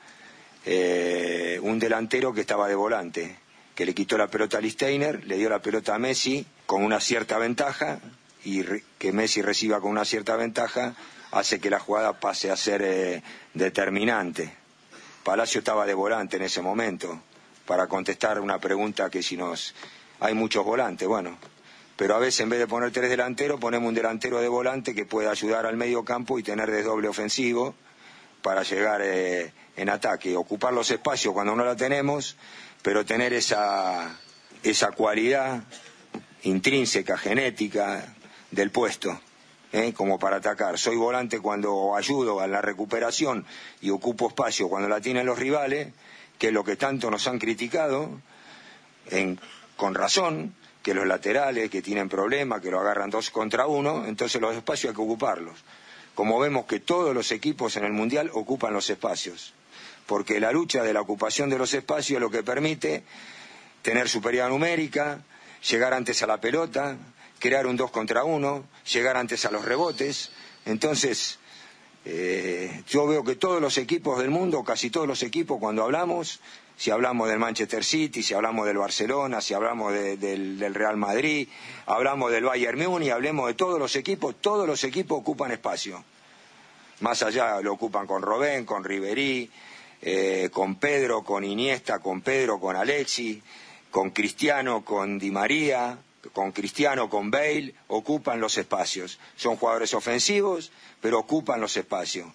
Eh, 0.65 1.60
un 1.62 1.80
delantero 1.80 2.34
que 2.34 2.41
estaba 2.41 2.67
de 2.67 2.75
volante 2.75 3.38
que 3.75 3.85
le 3.85 3.93
quitó 3.93 4.17
la 4.17 4.27
pelota 4.27 4.57
a 4.57 4.61
Listeiner, 4.61 5.25
le 5.25 5.38
dio 5.38 5.49
la 5.49 5.61
pelota 5.61 5.93
a 5.93 5.99
Messi 5.99 6.45
con 6.65 6.83
una 6.83 6.99
cierta 7.01 7.38
ventaja 7.38 7.99
y 8.45 8.63
que 8.97 9.11
Messi 9.11 9.41
reciba 9.41 9.81
con 9.81 9.91
una 9.91 10.05
cierta 10.05 10.35
ventaja 10.38 10.95
hace 11.31 11.59
que 11.59 11.69
la 11.69 11.79
jugada 11.79 12.19
pase 12.19 12.49
a 12.49 12.55
ser 12.55 12.81
eh, 12.81 13.21
determinante. 13.53 14.53
Palacio 15.23 15.59
estaba 15.59 15.85
de 15.85 15.93
volante 15.93 16.38
en 16.38 16.43
ese 16.43 16.61
momento 16.61 17.21
para 17.65 17.88
contestar 17.88 18.39
una 18.39 18.59
pregunta 18.59 19.09
que 19.09 19.21
si 19.21 19.35
nos 19.35 19.75
hay 20.21 20.33
muchos 20.33 20.63
volantes, 20.63 21.07
bueno, 21.07 21.38
pero 21.97 22.15
a 22.15 22.19
veces 22.19 22.41
en 22.41 22.49
vez 22.49 22.59
de 22.59 22.67
poner 22.67 22.91
tres 22.91 23.09
delanteros 23.09 23.59
ponemos 23.59 23.89
un 23.89 23.95
delantero 23.95 24.39
de 24.39 24.47
volante 24.47 24.95
que 24.95 25.05
pueda 25.05 25.31
ayudar 25.31 25.65
al 25.65 25.75
medio 25.75 26.05
campo 26.05 26.39
y 26.39 26.43
tener 26.43 26.71
desdoble 26.71 27.09
ofensivo 27.09 27.75
para 28.41 28.63
llegar 28.63 29.01
eh, 29.03 29.51
en 29.75 29.89
ataque, 29.89 30.38
ocupar 30.38 30.71
los 30.71 30.89
espacios 30.91 31.33
cuando 31.33 31.55
no 31.55 31.65
la 31.65 31.75
tenemos 31.75 32.38
pero 32.86 33.04
tener 33.04 33.34
esa, 33.34 34.15
esa 34.62 34.91
cualidad 34.91 35.63
intrínseca, 36.43 37.17
genética 37.17 38.13
del 38.52 38.69
puesto, 38.69 39.19
¿eh? 39.71 39.91
como 39.91 40.19
para 40.19 40.36
atacar. 40.36 40.78
Soy 40.78 40.95
volante 40.95 41.39
cuando 41.39 41.95
ayudo 41.95 42.41
a 42.41 42.48
la 42.48 42.62
recuperación 42.62 43.43
y 43.82 43.89
ocupo 43.89 44.28
espacio 44.28 44.69
cuando 44.69 44.88
la 44.88 45.02
tienen 45.02 45.26
los 45.26 45.39
rivales, 45.39 45.93
que 46.38 46.50
es 46.50 46.54
lo 46.54 46.63
que 46.63 46.76
tanto 46.76 47.10
nos 47.10 47.26
han 47.28 47.39
criticado, 47.39 48.21
con 49.78 49.95
razón, 49.95 50.54
que 50.84 50.93
los 50.93 51.08
laterales 51.08 51.71
que 51.71 51.82
tienen 51.82 52.08
problemas, 52.08 52.62
que 52.62 52.69
lo 52.69 52.82
agarran 52.82 53.10
dos 53.10 53.32
contra 53.32 53.65
uno, 53.65 54.06
entonces 54.06 54.39
los 54.39 54.56
espacios 54.56 54.91
hay 54.91 54.95
que 54.95 55.02
ocuparlos. 55.02 55.58
Como 56.13 56.38
vemos 56.38 56.67
que 56.67 56.80
todos 56.82 57.15
los 57.15 57.32
equipos 57.32 57.78
en 57.78 57.86
el 57.86 57.93
Mundial 57.93 58.30
ocupan 58.32 58.74
los 58.74 58.91
espacios 58.91 59.56
porque 60.05 60.39
la 60.39 60.51
lucha 60.51 60.83
de 60.83 60.93
la 60.93 61.01
ocupación 61.01 61.49
de 61.49 61.57
los 61.57 61.73
espacios 61.73 62.17
es 62.17 62.21
lo 62.21 62.29
que 62.29 62.43
permite 62.43 63.03
tener 63.81 64.09
superioridad 64.09 64.49
numérica, 64.49 65.23
llegar 65.69 65.93
antes 65.93 66.21
a 66.23 66.27
la 66.27 66.39
pelota, 66.39 66.97
crear 67.39 67.67
un 67.67 67.77
dos 67.77 67.91
contra 67.91 68.23
uno, 68.23 68.65
llegar 68.91 69.17
antes 69.17 69.45
a 69.45 69.51
los 69.51 69.65
rebotes. 69.65 70.31
Entonces, 70.65 71.39
Eh, 72.07 72.83
yo 72.87 73.07
veo 73.07 73.23
que 73.23 73.35
todos 73.35 73.59
los 73.59 73.79
equipos 73.79 74.19
del 74.19 74.29
mundo, 74.29 74.63
casi 74.63 74.91
todos 74.91 75.07
los 75.07 75.23
equipos, 75.23 75.57
cuando 75.59 75.83
hablamos, 75.83 76.39
si 76.77 76.91
hablamos 76.91 77.27
del 77.27 77.39
Manchester 77.39 77.83
City, 77.83 78.21
si 78.21 78.35
hablamos 78.35 78.67
del 78.67 78.77
Barcelona, 78.77 79.41
si 79.41 79.55
hablamos 79.55 79.91
del, 79.91 80.75
Real 80.75 80.97
Madrid, 80.97 81.47
hablamos 81.87 82.31
del 82.31 82.43
Bayern 82.43 82.79
Múnich, 82.87 83.09
hablemos 83.09 83.47
de 83.47 83.55
todos 83.55 83.79
los 83.79 83.95
equipos, 83.95 84.35
todos 84.39 84.67
los 84.67 84.83
equipos 84.83 85.19
ocupan 85.19 85.51
espacio. 85.51 86.03
Más 86.99 87.23
allá 87.23 87.59
lo 87.61 87.73
ocupan 87.73 88.05
con 88.05 88.21
Robén, 88.21 88.65
con 88.65 88.83
Riverí, 88.83 89.49
eh, 90.07 90.49
con 90.51 90.75
Pedro, 90.75 91.23
con 91.23 91.43
Iniesta, 91.43 91.97
con 91.97 92.21
Pedro, 92.21 92.59
con 92.59 92.75
Alexi, 92.75 93.41
con 93.89 94.11
Cristiano, 94.11 94.85
con 94.85 95.17
Di 95.17 95.31
María, 95.31 95.97
con 96.31 96.51
Cristiano, 96.51 97.09
con 97.09 97.31
Bale, 97.31 97.73
ocupan 97.87 98.39
los 98.39 98.55
espacios. 98.59 99.17
Son 99.35 99.55
jugadores 99.55 99.95
ofensivos, 99.95 100.71
pero 101.01 101.17
ocupan 101.17 101.59
los 101.59 101.75
espacios. 101.75 102.27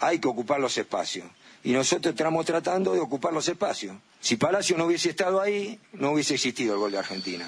Hay 0.00 0.20
que 0.20 0.28
ocupar 0.28 0.58
los 0.58 0.78
espacios 0.78 1.26
y 1.62 1.72
nosotros 1.72 2.14
estamos 2.14 2.46
tratando 2.46 2.94
de 2.94 3.00
ocupar 3.00 3.34
los 3.34 3.46
espacios. 3.46 3.94
Si 4.20 4.36
Palacio 4.36 4.78
no 4.78 4.86
hubiese 4.86 5.10
estado 5.10 5.42
ahí, 5.42 5.78
no 5.92 6.12
hubiese 6.12 6.34
existido 6.34 6.74
el 6.74 6.80
gol 6.80 6.92
de 6.92 6.98
Argentina. 6.98 7.46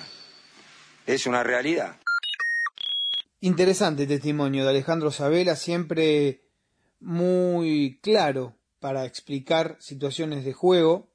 Es 1.07 1.27
una 1.27 1.43
realidad. 1.43 1.97
Interesante 3.41 4.07
testimonio 4.07 4.65
de 4.65 4.71
Alejandro 4.71 5.11
Sabela, 5.11 5.57
siempre 5.57 6.43
muy 7.01 7.99
claro 8.03 8.60
para 8.81 9.05
explicar 9.05 9.77
situaciones 9.79 10.45
de 10.45 10.53
juego. 10.53 11.09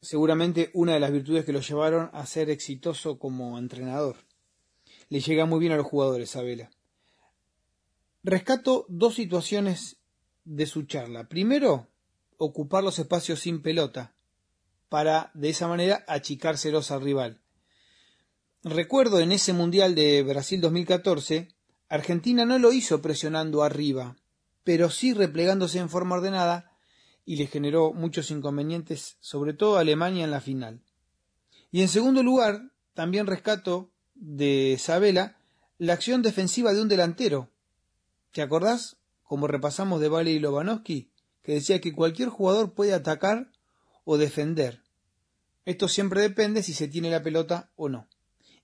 Seguramente 0.00 0.70
una 0.72 0.94
de 0.94 1.00
las 1.00 1.12
virtudes 1.12 1.44
que 1.44 1.52
lo 1.52 1.60
llevaron 1.60 2.08
a 2.12 2.24
ser 2.24 2.50
exitoso 2.50 3.18
como 3.18 3.58
entrenador. 3.58 4.16
Le 5.10 5.20
llega 5.20 5.44
muy 5.44 5.58
bien 5.58 5.72
a 5.72 5.76
los 5.76 5.86
jugadores, 5.86 6.30
Sabela. 6.30 6.70
Rescato 8.22 8.86
dos 8.88 9.14
situaciones 9.16 9.96
de 10.44 10.66
su 10.66 10.84
charla. 10.84 11.28
Primero, 11.28 11.88
ocupar 12.36 12.84
los 12.84 12.98
espacios 12.98 13.40
sin 13.40 13.62
pelota, 13.62 14.14
para 14.88 15.30
de 15.34 15.50
esa 15.50 15.68
manera 15.68 16.04
achicárselos 16.08 16.90
al 16.90 17.02
rival. 17.02 17.40
Recuerdo 18.64 19.20
en 19.20 19.32
ese 19.32 19.52
Mundial 19.52 19.94
de 19.94 20.22
Brasil 20.22 20.60
2014, 20.60 21.48
Argentina 21.88 22.44
no 22.44 22.58
lo 22.58 22.72
hizo 22.72 23.00
presionando 23.00 23.62
arriba, 23.62 24.16
pero 24.64 24.90
sí 24.90 25.14
replegándose 25.14 25.78
en 25.78 25.88
forma 25.88 26.16
ordenada 26.16 26.67
y 27.28 27.36
le 27.36 27.46
generó 27.46 27.92
muchos 27.92 28.30
inconvenientes, 28.30 29.18
sobre 29.20 29.52
todo 29.52 29.76
a 29.76 29.80
Alemania 29.80 30.24
en 30.24 30.30
la 30.30 30.40
final. 30.40 30.80
Y 31.70 31.82
en 31.82 31.88
segundo 31.88 32.22
lugar, 32.22 32.72
también 32.94 33.26
rescato 33.26 33.90
de 34.14 34.78
Sabela 34.80 35.36
la 35.76 35.92
acción 35.92 36.22
defensiva 36.22 36.72
de 36.72 36.80
un 36.80 36.88
delantero. 36.88 37.50
¿Te 38.32 38.40
acordás? 38.40 38.96
Como 39.24 39.46
repasamos 39.46 40.00
de 40.00 40.08
Vale 40.08 40.30
y 40.30 40.38
Lobanovsky, 40.38 41.10
que 41.42 41.52
decía 41.52 41.82
que 41.82 41.92
cualquier 41.92 42.30
jugador 42.30 42.72
puede 42.72 42.94
atacar 42.94 43.50
o 44.04 44.16
defender. 44.16 44.82
Esto 45.66 45.86
siempre 45.86 46.22
depende 46.22 46.62
si 46.62 46.72
se 46.72 46.88
tiene 46.88 47.10
la 47.10 47.22
pelota 47.22 47.70
o 47.76 47.90
no. 47.90 48.08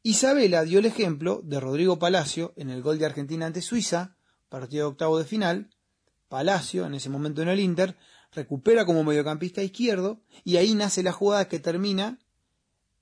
Isabela 0.03 0.64
dio 0.64 0.79
el 0.79 0.87
ejemplo 0.87 1.42
de 1.44 1.61
Rodrigo 1.61 1.98
Palacio 1.98 2.55
en 2.57 2.70
el 2.70 2.81
gol 2.81 2.98
de 2.98 3.05
Argentina 3.05 3.44
ante 3.44 3.61
Suiza, 3.61 4.16
partido 4.48 4.87
de 4.87 4.92
octavo 4.92 5.18
de 5.18 5.27
final. 5.27 5.68
Palacio, 6.31 6.87
en 6.87 6.94
ese 6.94 7.11
momento 7.11 7.42
en 7.42 7.48
el 7.48 7.61
Inter, 7.61 7.98
recupera 8.35 8.85
como 8.85 9.05
mediocampista 9.05 9.62
izquierdo 9.62 10.20
y 10.44 10.57
ahí 10.57 10.75
nace 10.75 11.03
la 11.03 11.12
jugada 11.12 11.49
que 11.49 11.61
termina 11.61 12.18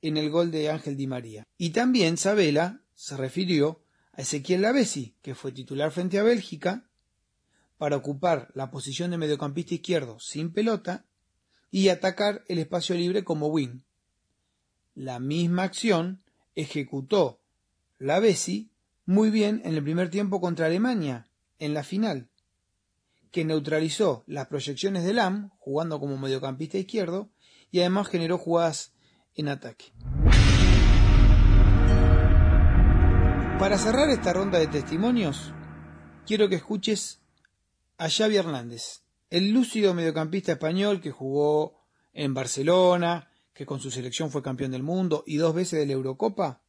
en 0.00 0.16
el 0.16 0.30
gol 0.30 0.50
de 0.50 0.70
Ángel 0.70 0.96
Di 0.96 1.06
María. 1.06 1.46
Y 1.58 1.70
también 1.70 2.16
Sabela 2.16 2.82
se 2.94 3.16
refirió 3.16 3.82
a 4.12 4.22
Ezequiel 4.22 4.62
Lavesi, 4.62 5.14
que 5.22 5.34
fue 5.34 5.52
titular 5.52 5.90
frente 5.90 6.18
a 6.18 6.22
Bélgica 6.22 6.88
para 7.78 7.96
ocupar 7.96 8.50
la 8.54 8.70
posición 8.70 9.10
de 9.10 9.18
mediocampista 9.18 9.74
izquierdo 9.74 10.18
sin 10.20 10.52
pelota 10.52 11.04
y 11.70 11.88
atacar 11.88 12.44
el 12.48 12.58
espacio 12.58 12.94
libre 12.94 13.24
como 13.24 13.48
wing. 13.48 13.80
La 14.94 15.18
misma 15.18 15.62
acción 15.62 16.22
ejecutó 16.54 17.40
la 17.98 18.20
Bessi 18.20 18.70
muy 19.06 19.30
bien 19.30 19.62
en 19.64 19.74
el 19.74 19.82
primer 19.82 20.10
tiempo 20.10 20.40
contra 20.40 20.66
Alemania, 20.66 21.28
en 21.58 21.74
la 21.74 21.82
final, 21.82 22.28
que 23.32 23.44
neutralizó 23.44 24.22
las 24.26 24.46
proyecciones 24.46 25.04
de 25.04 25.14
Lam, 25.14 25.50
jugando 25.58 25.98
como 25.98 26.18
mediocampista 26.18 26.78
izquierdo, 26.78 27.30
y 27.70 27.80
además 27.80 28.08
generó 28.08 28.36
jugadas 28.38 28.92
en 29.34 29.48
ataque. 29.48 29.86
Para 33.58 33.78
cerrar 33.78 34.10
esta 34.10 34.32
ronda 34.34 34.58
de 34.58 34.66
testimonios, 34.66 35.52
quiero 36.26 36.48
que 36.48 36.56
escuches 36.56 37.22
a 37.96 38.10
Xavi 38.10 38.36
Hernández, 38.36 39.02
el 39.30 39.50
lúcido 39.50 39.94
mediocampista 39.94 40.52
español 40.52 41.00
que 41.00 41.10
jugó 41.10 41.80
en 42.12 42.34
Barcelona, 42.34 43.30
que 43.54 43.64
con 43.64 43.80
su 43.80 43.90
selección 43.90 44.30
fue 44.30 44.42
campeón 44.42 44.72
del 44.72 44.82
mundo 44.82 45.24
y 45.26 45.36
dos 45.36 45.54
veces 45.54 45.78
de 45.78 45.86
la 45.86 45.92
Eurocopa, 45.92 46.60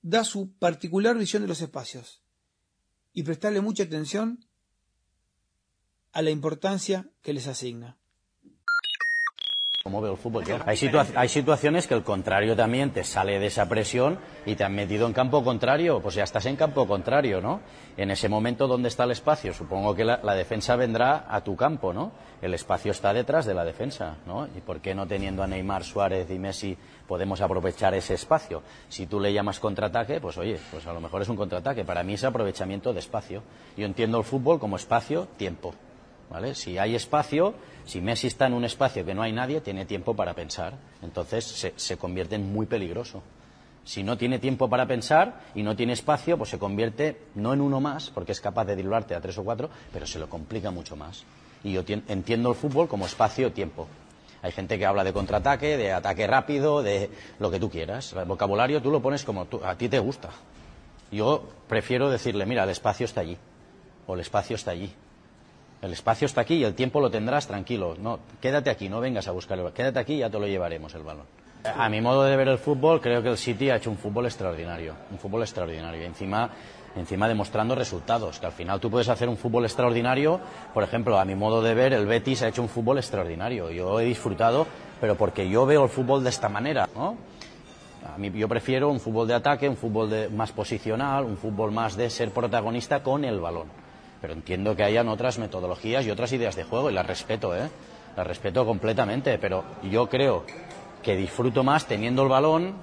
da 0.00 0.24
su 0.24 0.52
particular 0.52 1.18
visión 1.18 1.42
de 1.42 1.48
los 1.48 1.60
espacios 1.60 2.22
y 3.12 3.22
prestarle 3.22 3.60
mucha 3.60 3.82
atención 3.82 4.46
a 6.12 6.22
la 6.22 6.30
importancia 6.30 7.06
que 7.22 7.32
les 7.32 7.46
asigna. 7.46 7.96
Como 9.82 10.02
veo 10.02 10.12
el 10.12 10.18
fútbol 10.18 10.44
Hay, 10.66 10.78
hay, 11.16 11.28
situaciones 11.30 11.86
que 11.86 11.94
el 11.94 12.02
contrario 12.02 12.54
también 12.54 12.90
te 12.90 13.02
sale 13.02 13.38
de 13.38 13.46
esa 13.46 13.66
presión 13.66 14.18
y 14.44 14.54
te 14.54 14.62
han 14.62 14.74
metido 14.74 15.06
en 15.06 15.14
campo 15.14 15.42
contrario, 15.42 16.00
pues 16.02 16.16
ya 16.16 16.24
estás 16.24 16.44
en 16.44 16.56
campo 16.56 16.86
contrario, 16.86 17.40
¿no? 17.40 17.62
En 17.96 18.10
ese 18.10 18.28
momento, 18.28 18.68
¿dónde 18.68 18.90
está 18.90 19.04
el 19.04 19.12
espacio? 19.12 19.54
Supongo 19.54 19.94
que 19.94 20.04
la, 20.04 20.18
defensa 20.34 20.76
vendrá 20.76 21.24
a 21.26 21.42
tu 21.42 21.56
campo, 21.56 21.94
¿no? 21.94 22.12
El 22.42 22.52
espacio 22.52 22.92
está 22.92 23.14
detrás 23.14 23.46
de 23.46 23.54
la 23.54 23.64
defensa, 23.64 24.18
¿no? 24.26 24.46
¿Y 24.54 24.60
por 24.60 24.80
qué 24.80 24.94
no 24.94 25.06
teniendo 25.06 25.42
a 25.42 25.46
Neymar, 25.46 25.82
Suárez 25.82 26.30
y 26.30 26.38
Messi 26.38 26.76
podemos 27.08 27.40
aprovechar 27.40 27.94
ese 27.94 28.12
espacio? 28.12 28.62
Si 28.90 29.06
tú 29.06 29.18
le 29.18 29.32
llamas 29.32 29.60
contraataque, 29.60 30.20
pues 30.20 30.36
oye, 30.36 30.60
pues 30.70 30.86
a 30.86 30.92
lo 30.92 31.00
mejor 31.00 31.22
es 31.22 31.28
un 31.30 31.36
contraataque. 31.36 31.84
Para 31.84 32.02
mí 32.02 32.14
es 32.14 32.24
aprovechamiento 32.24 32.92
de 32.92 33.00
espacio. 33.00 33.42
Yo 33.78 33.86
entiendo 33.86 34.18
el 34.18 34.24
fútbol 34.24 34.60
como 34.60 34.76
espacio, 34.76 35.26
tiempo. 35.38 35.74
Si 36.54 36.78
hay 36.78 36.94
espacio, 36.94 37.54
si 37.84 38.00
Messi 38.00 38.28
está 38.28 38.46
en 38.46 38.54
un 38.54 38.64
espacio 38.64 39.04
que 39.04 39.14
no 39.14 39.22
hay 39.22 39.32
nadie, 39.32 39.60
tiene 39.60 39.84
tiempo 39.84 40.14
para 40.14 40.34
pensar. 40.34 40.74
Entonces 41.02 41.72
se, 41.76 41.96
convierte 41.96 42.36
en 42.36 42.52
muy 42.52 42.66
peligroso. 42.66 43.22
Si 43.84 44.04
no 44.04 44.16
tiene 44.16 44.38
tiempo 44.38 44.68
para 44.68 44.86
pensar 44.86 45.40
y 45.54 45.62
no 45.62 45.74
tiene 45.74 45.92
espacio, 45.92 46.38
pues 46.38 46.50
se 46.50 46.58
convierte 46.58 47.20
no 47.34 47.52
en 47.52 47.60
uno 47.60 47.80
más, 47.80 48.10
porque 48.10 48.32
es 48.32 48.40
capaz 48.40 48.64
de 48.64 48.76
diluarte 48.76 49.14
a 49.14 49.20
tres 49.20 49.38
o 49.38 49.44
cuatro, 49.44 49.70
pero 49.92 50.06
se 50.06 50.18
lo 50.18 50.28
complica 50.28 50.70
mucho 50.70 50.94
más. 50.94 51.24
Y 51.64 51.72
yo 51.72 51.82
entiendo 51.86 52.50
el 52.50 52.54
fútbol 52.54 52.86
como 52.86 53.06
espacio-tiempo. 53.06 53.88
Hay 54.42 54.52
gente 54.52 54.78
que 54.78 54.86
habla 54.86 55.04
de 55.04 55.12
contraataque, 55.12 55.76
de 55.76 55.92
ataque 55.92 56.26
rápido, 56.26 56.82
de 56.82 57.10
lo 57.38 57.50
que 57.50 57.58
tú 57.58 57.68
quieras. 57.68 58.12
El 58.12 58.24
vocabulario 58.24 58.80
tú 58.80 58.90
lo 58.90 59.02
pones 59.02 59.24
como 59.24 59.48
a 59.64 59.74
ti 59.74 59.88
te 59.88 59.98
gusta. 59.98 60.30
Yo 61.10 61.42
prefiero 61.68 62.08
decirle, 62.08 62.46
mira, 62.46 62.62
el 62.62 62.70
espacio 62.70 63.04
está 63.04 63.20
allí, 63.20 63.36
o 64.06 64.14
el 64.14 64.20
espacio 64.20 64.54
está 64.54 64.70
allí. 64.70 64.94
El 65.82 65.92
espacio 65.92 66.26
está 66.26 66.42
aquí 66.42 66.56
y 66.56 66.64
el 66.64 66.74
tiempo 66.74 67.00
lo 67.00 67.10
tendrás 67.10 67.46
tranquilo. 67.46 67.96
No, 67.98 68.20
quédate 68.40 68.68
aquí, 68.68 68.88
no 68.88 69.00
vengas 69.00 69.28
a 69.28 69.30
buscarlo. 69.32 69.72
Quédate 69.72 69.98
aquí 69.98 70.14
y 70.14 70.18
ya 70.18 70.30
te 70.30 70.38
lo 70.38 70.46
llevaremos 70.46 70.94
el 70.94 71.02
balón. 71.02 71.24
A 71.64 71.88
mi 71.88 72.00
modo 72.00 72.24
de 72.24 72.36
ver 72.36 72.48
el 72.48 72.58
fútbol, 72.58 73.00
creo 73.00 73.22
que 73.22 73.30
el 73.30 73.38
City 73.38 73.70
ha 73.70 73.76
hecho 73.76 73.90
un 73.90 73.96
fútbol 73.96 74.26
extraordinario. 74.26 74.94
Un 75.10 75.18
fútbol 75.18 75.42
extraordinario. 75.42 76.02
Encima, 76.02 76.50
encima 76.96 77.28
demostrando 77.28 77.74
resultados. 77.74 78.38
Que 78.38 78.46
al 78.46 78.52
final 78.52 78.78
tú 78.78 78.90
puedes 78.90 79.08
hacer 79.08 79.28
un 79.28 79.38
fútbol 79.38 79.64
extraordinario. 79.64 80.38
Por 80.74 80.82
ejemplo, 80.82 81.18
a 81.18 81.24
mi 81.24 81.34
modo 81.34 81.62
de 81.62 81.74
ver, 81.74 81.94
el 81.94 82.06
Betis 82.06 82.42
ha 82.42 82.48
hecho 82.48 82.60
un 82.60 82.68
fútbol 82.68 82.98
extraordinario. 82.98 83.70
Yo 83.70 84.00
he 84.00 84.04
disfrutado, 84.04 84.66
pero 85.00 85.16
porque 85.16 85.48
yo 85.48 85.64
veo 85.64 85.84
el 85.84 85.90
fútbol 85.90 86.22
de 86.22 86.30
esta 86.30 86.50
manera. 86.50 86.90
¿no? 86.94 87.16
A 88.14 88.18
mí, 88.18 88.30
yo 88.34 88.48
prefiero 88.48 88.90
un 88.90 89.00
fútbol 89.00 89.28
de 89.28 89.34
ataque, 89.34 89.66
un 89.66 89.76
fútbol 89.76 90.10
de, 90.10 90.28
más 90.28 90.52
posicional, 90.52 91.24
un 91.24 91.38
fútbol 91.38 91.72
más 91.72 91.96
de 91.96 92.10
ser 92.10 92.32
protagonista 92.32 93.02
con 93.02 93.24
el 93.24 93.40
balón 93.40 93.89
pero 94.20 94.32
entiendo 94.32 94.76
que 94.76 94.84
hayan 94.84 95.08
otras 95.08 95.38
metodologías 95.38 96.04
y 96.04 96.10
otras 96.10 96.32
ideas 96.32 96.56
de 96.56 96.64
juego 96.64 96.90
y 96.90 96.94
las 96.94 97.06
respeto, 97.06 97.56
¿eh? 97.56 97.68
Las 98.16 98.26
respeto 98.26 98.66
completamente, 98.66 99.38
pero 99.38 99.64
yo 99.82 100.08
creo 100.08 100.44
que 101.02 101.16
disfruto 101.16 101.62
más 101.62 101.86
teniendo 101.86 102.22
el 102.22 102.28
balón, 102.28 102.74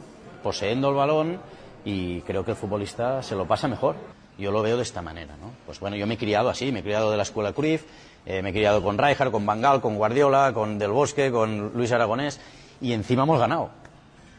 poseyendo 0.41 0.89
el 0.89 0.95
balón 0.95 1.39
y 1.85 2.21
creo 2.21 2.43
que 2.43 2.51
el 2.51 2.57
futbolista 2.57 3.21
se 3.21 3.35
lo 3.35 3.47
pasa 3.47 3.67
mejor. 3.67 3.95
Yo 4.37 4.51
lo 4.51 4.61
veo 4.61 4.77
de 4.77 4.83
esta 4.83 5.01
manera, 5.01 5.35
¿no? 5.37 5.51
Pues 5.65 5.79
bueno, 5.79 5.95
yo 5.95 6.05
me 6.05 6.13
he 6.13 6.17
criado 6.17 6.49
así, 6.49 6.71
me 6.71 6.79
he 6.79 6.83
criado 6.83 7.09
de 7.09 7.17
la 7.17 7.23
escuela 7.23 7.53
Cruyff, 7.53 7.83
eh, 8.25 8.41
me 8.43 8.49
he 8.49 8.53
criado 8.53 8.83
con 8.83 8.97
Rijkaard, 8.97 9.31
con 9.31 9.45
Bangal, 9.45 9.81
con 9.81 9.95
Guardiola, 9.95 10.53
con 10.53 10.77
Del 10.77 10.91
Bosque, 10.91 11.31
con 11.31 11.71
Luis 11.73 11.91
Aragonés 11.91 12.39
y 12.79 12.93
encima 12.93 13.23
hemos 13.23 13.39
ganado. 13.39 13.71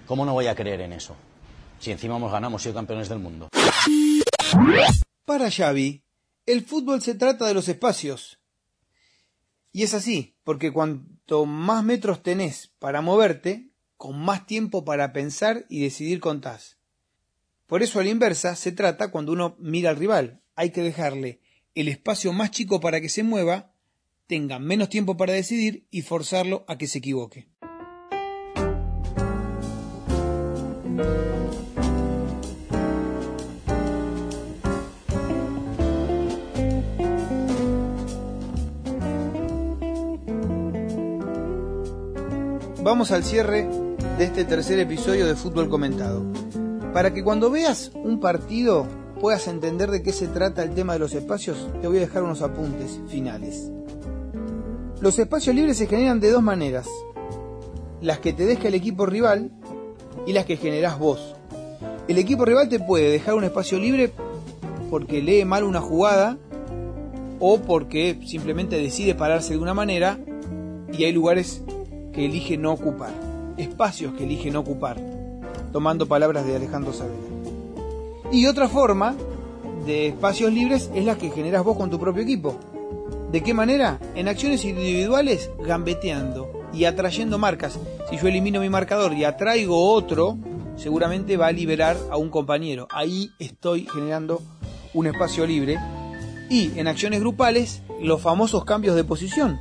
¿Cómo 0.06 0.24
no 0.24 0.32
voy 0.32 0.46
a 0.46 0.54
creer 0.54 0.82
en 0.82 0.92
eso? 0.92 1.16
Si 1.80 1.90
encima 1.90 2.16
hemos 2.16 2.30
ganado, 2.30 2.50
hemos 2.50 2.62
sido 2.62 2.74
campeones 2.74 3.08
del 3.08 3.18
mundo. 3.18 3.48
Para 5.24 5.50
Xavi, 5.50 6.00
el 6.48 6.64
fútbol 6.64 7.02
se 7.02 7.14
trata 7.14 7.46
de 7.46 7.52
los 7.52 7.68
espacios. 7.68 8.40
Y 9.70 9.82
es 9.82 9.92
así, 9.92 10.34
porque 10.44 10.72
cuanto 10.72 11.44
más 11.44 11.84
metros 11.84 12.22
tenés 12.22 12.72
para 12.78 13.02
moverte, 13.02 13.68
con 13.98 14.18
más 14.18 14.46
tiempo 14.46 14.82
para 14.84 15.12
pensar 15.12 15.66
y 15.68 15.82
decidir 15.82 16.20
contás. 16.20 16.78
Por 17.66 17.82
eso 17.82 18.00
a 18.00 18.02
la 18.02 18.08
inversa 18.08 18.56
se 18.56 18.72
trata 18.72 19.10
cuando 19.10 19.32
uno 19.32 19.56
mira 19.58 19.90
al 19.90 19.96
rival. 19.96 20.40
Hay 20.54 20.70
que 20.70 20.80
dejarle 20.80 21.40
el 21.74 21.88
espacio 21.88 22.32
más 22.32 22.50
chico 22.50 22.80
para 22.80 23.02
que 23.02 23.10
se 23.10 23.22
mueva, 23.22 23.74
tenga 24.26 24.58
menos 24.58 24.88
tiempo 24.88 25.18
para 25.18 25.34
decidir 25.34 25.86
y 25.90 26.00
forzarlo 26.00 26.64
a 26.66 26.78
que 26.78 26.86
se 26.86 26.98
equivoque. 26.98 27.46
Vamos 42.88 43.12
al 43.12 43.22
cierre 43.22 43.68
de 44.16 44.24
este 44.24 44.46
tercer 44.46 44.78
episodio 44.78 45.26
de 45.26 45.36
Fútbol 45.36 45.68
Comentado. 45.68 46.24
Para 46.94 47.12
que 47.12 47.22
cuando 47.22 47.50
veas 47.50 47.92
un 47.94 48.18
partido 48.18 48.86
puedas 49.20 49.46
entender 49.46 49.90
de 49.90 50.02
qué 50.02 50.10
se 50.10 50.26
trata 50.26 50.62
el 50.62 50.70
tema 50.70 50.94
de 50.94 50.98
los 50.98 51.12
espacios, 51.12 51.68
te 51.82 51.86
voy 51.86 51.98
a 51.98 52.00
dejar 52.00 52.22
unos 52.22 52.40
apuntes 52.40 52.98
finales. 53.08 53.70
Los 55.02 55.18
espacios 55.18 55.54
libres 55.54 55.76
se 55.76 55.86
generan 55.86 56.18
de 56.18 56.30
dos 56.30 56.42
maneras. 56.42 56.88
Las 58.00 58.20
que 58.20 58.32
te 58.32 58.46
deja 58.46 58.68
el 58.68 58.74
equipo 58.74 59.04
rival 59.04 59.50
y 60.26 60.32
las 60.32 60.46
que 60.46 60.56
generás 60.56 60.98
vos. 60.98 61.36
El 62.08 62.16
equipo 62.16 62.46
rival 62.46 62.70
te 62.70 62.80
puede 62.80 63.10
dejar 63.10 63.34
un 63.34 63.44
espacio 63.44 63.78
libre 63.78 64.12
porque 64.88 65.20
lee 65.20 65.44
mal 65.44 65.62
una 65.62 65.82
jugada 65.82 66.38
o 67.38 67.58
porque 67.58 68.18
simplemente 68.24 68.78
decide 68.78 69.14
pararse 69.14 69.52
de 69.52 69.58
una 69.58 69.74
manera 69.74 70.18
y 70.90 71.04
hay 71.04 71.12
lugares 71.12 71.62
elige 72.24 72.56
no 72.56 72.72
ocupar, 72.72 73.12
espacios 73.56 74.14
que 74.14 74.24
elige 74.24 74.50
no 74.50 74.60
ocupar, 74.60 74.96
tomando 75.72 76.06
palabras 76.06 76.46
de 76.46 76.56
Alejandro 76.56 76.92
Saavedra. 76.92 77.18
Y 78.32 78.46
otra 78.46 78.68
forma 78.68 79.14
de 79.86 80.08
espacios 80.08 80.52
libres 80.52 80.90
es 80.94 81.04
la 81.04 81.16
que 81.16 81.30
generas 81.30 81.64
vos 81.64 81.76
con 81.76 81.90
tu 81.90 81.98
propio 81.98 82.22
equipo. 82.22 82.58
¿De 83.32 83.42
qué 83.42 83.54
manera? 83.54 83.98
En 84.14 84.28
acciones 84.28 84.64
individuales, 84.64 85.50
gambeteando 85.64 86.50
y 86.72 86.84
atrayendo 86.84 87.38
marcas. 87.38 87.78
Si 88.10 88.16
yo 88.16 88.28
elimino 88.28 88.60
mi 88.60 88.70
marcador 88.70 89.12
y 89.14 89.24
atraigo 89.24 89.92
otro, 89.92 90.36
seguramente 90.76 91.36
va 91.36 91.48
a 91.48 91.52
liberar 91.52 91.96
a 92.10 92.16
un 92.16 92.30
compañero. 92.30 92.88
Ahí 92.90 93.30
estoy 93.38 93.86
generando 93.92 94.42
un 94.94 95.06
espacio 95.06 95.46
libre. 95.46 95.78
Y 96.50 96.78
en 96.78 96.88
acciones 96.88 97.20
grupales, 97.20 97.82
los 98.00 98.22
famosos 98.22 98.64
cambios 98.64 98.96
de 98.96 99.04
posición 99.04 99.58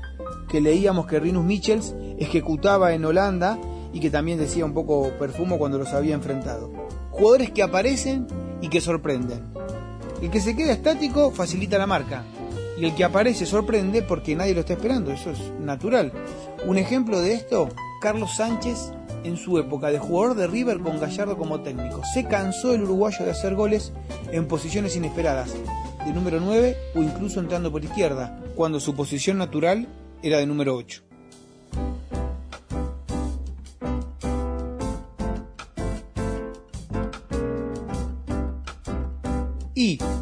que 0.47 0.61
leíamos 0.61 1.07
que 1.07 1.19
Rinus 1.19 1.43
Michels 1.43 1.93
ejecutaba 2.17 2.93
en 2.93 3.05
Holanda 3.05 3.57
y 3.93 3.99
que 3.99 4.09
también 4.09 4.37
decía 4.37 4.65
un 4.65 4.73
poco 4.73 5.11
perfumo 5.19 5.57
cuando 5.57 5.77
los 5.77 5.93
había 5.93 6.15
enfrentado. 6.15 6.71
Jugadores 7.11 7.51
que 7.51 7.63
aparecen 7.63 8.27
y 8.61 8.69
que 8.69 8.81
sorprenden. 8.81 9.45
El 10.21 10.29
que 10.31 10.41
se 10.41 10.55
queda 10.55 10.73
estático 10.73 11.31
facilita 11.31 11.77
la 11.77 11.87
marca 11.87 12.23
y 12.77 12.85
el 12.85 12.95
que 12.95 13.03
aparece 13.03 13.45
sorprende 13.45 14.01
porque 14.01 14.35
nadie 14.35 14.53
lo 14.53 14.61
está 14.61 14.73
esperando, 14.73 15.11
eso 15.11 15.31
es 15.31 15.39
natural. 15.59 16.11
Un 16.65 16.77
ejemplo 16.77 17.21
de 17.21 17.33
esto, 17.33 17.69
Carlos 18.01 18.35
Sánchez 18.35 18.91
en 19.23 19.37
su 19.37 19.57
época 19.57 19.87
de 19.89 19.99
jugador 19.99 20.35
de 20.35 20.47
River 20.47 20.79
con 20.79 20.99
Gallardo 20.99 21.37
como 21.37 21.61
técnico. 21.61 22.01
Se 22.13 22.25
cansó 22.25 22.73
el 22.73 22.83
uruguayo 22.83 23.25
de 23.25 23.31
hacer 23.31 23.55
goles 23.55 23.93
en 24.31 24.47
posiciones 24.47 24.95
inesperadas, 24.95 25.53
de 26.05 26.13
número 26.13 26.39
9 26.39 26.77
o 26.95 27.03
incluso 27.03 27.39
entrando 27.39 27.71
por 27.71 27.83
izquierda, 27.83 28.39
cuando 28.55 28.79
su 28.79 28.95
posición 28.95 29.37
natural 29.37 29.87
era 30.21 30.37
de 30.37 30.45
número 30.45 30.75
8. 30.75 31.06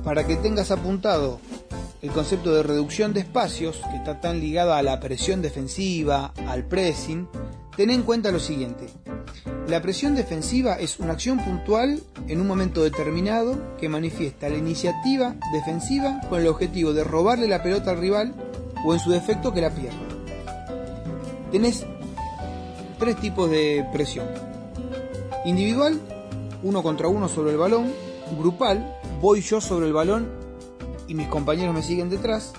Para 0.05 0.25
que 0.25 0.35
tengas 0.35 0.69
apuntado 0.69 1.39
el 2.03 2.11
concepto 2.11 2.53
de 2.53 2.61
reducción 2.61 3.11
de 3.11 3.21
espacios, 3.21 3.81
que 3.89 3.97
está 3.97 4.21
tan 4.21 4.39
ligado 4.39 4.73
a 4.73 4.83
la 4.83 4.99
presión 4.99 5.41
defensiva, 5.41 6.31
al 6.47 6.63
pressing, 6.63 7.27
ten 7.75 7.89
en 7.89 8.03
cuenta 8.03 8.31
lo 8.31 8.39
siguiente. 8.39 8.87
La 9.67 9.81
presión 9.81 10.13
defensiva 10.13 10.75
es 10.75 10.99
una 10.99 11.13
acción 11.13 11.43
puntual 11.43 12.03
en 12.27 12.39
un 12.39 12.45
momento 12.45 12.83
determinado 12.83 13.75
que 13.79 13.89
manifiesta 13.89 14.47
la 14.47 14.57
iniciativa 14.57 15.35
defensiva 15.51 16.21
con 16.29 16.39
el 16.39 16.47
objetivo 16.47 16.93
de 16.93 17.03
robarle 17.03 17.47
la 17.47 17.63
pelota 17.63 17.89
al 17.89 17.97
rival 17.97 18.35
o 18.85 18.93
en 18.93 18.99
su 18.99 19.09
defecto 19.09 19.51
que 19.51 19.61
la 19.61 19.71
pierda. 19.71 19.97
Tenés 21.51 21.83
tres 22.99 23.15
tipos 23.15 23.49
de 23.49 23.83
presión. 23.91 24.27
Individual, 25.45 25.99
uno 26.61 26.83
contra 26.83 27.07
uno 27.07 27.27
sobre 27.27 27.53
el 27.53 27.57
balón. 27.57 27.91
Grupal, 28.37 28.99
voy 29.21 29.41
yo 29.41 29.61
sobre 29.61 29.87
el 29.87 29.93
balón 29.93 30.29
y 31.07 31.13
mis 31.13 31.27
compañeros 31.27 31.73
me 31.73 31.81
siguen 31.81 32.09
detrás. 32.09 32.53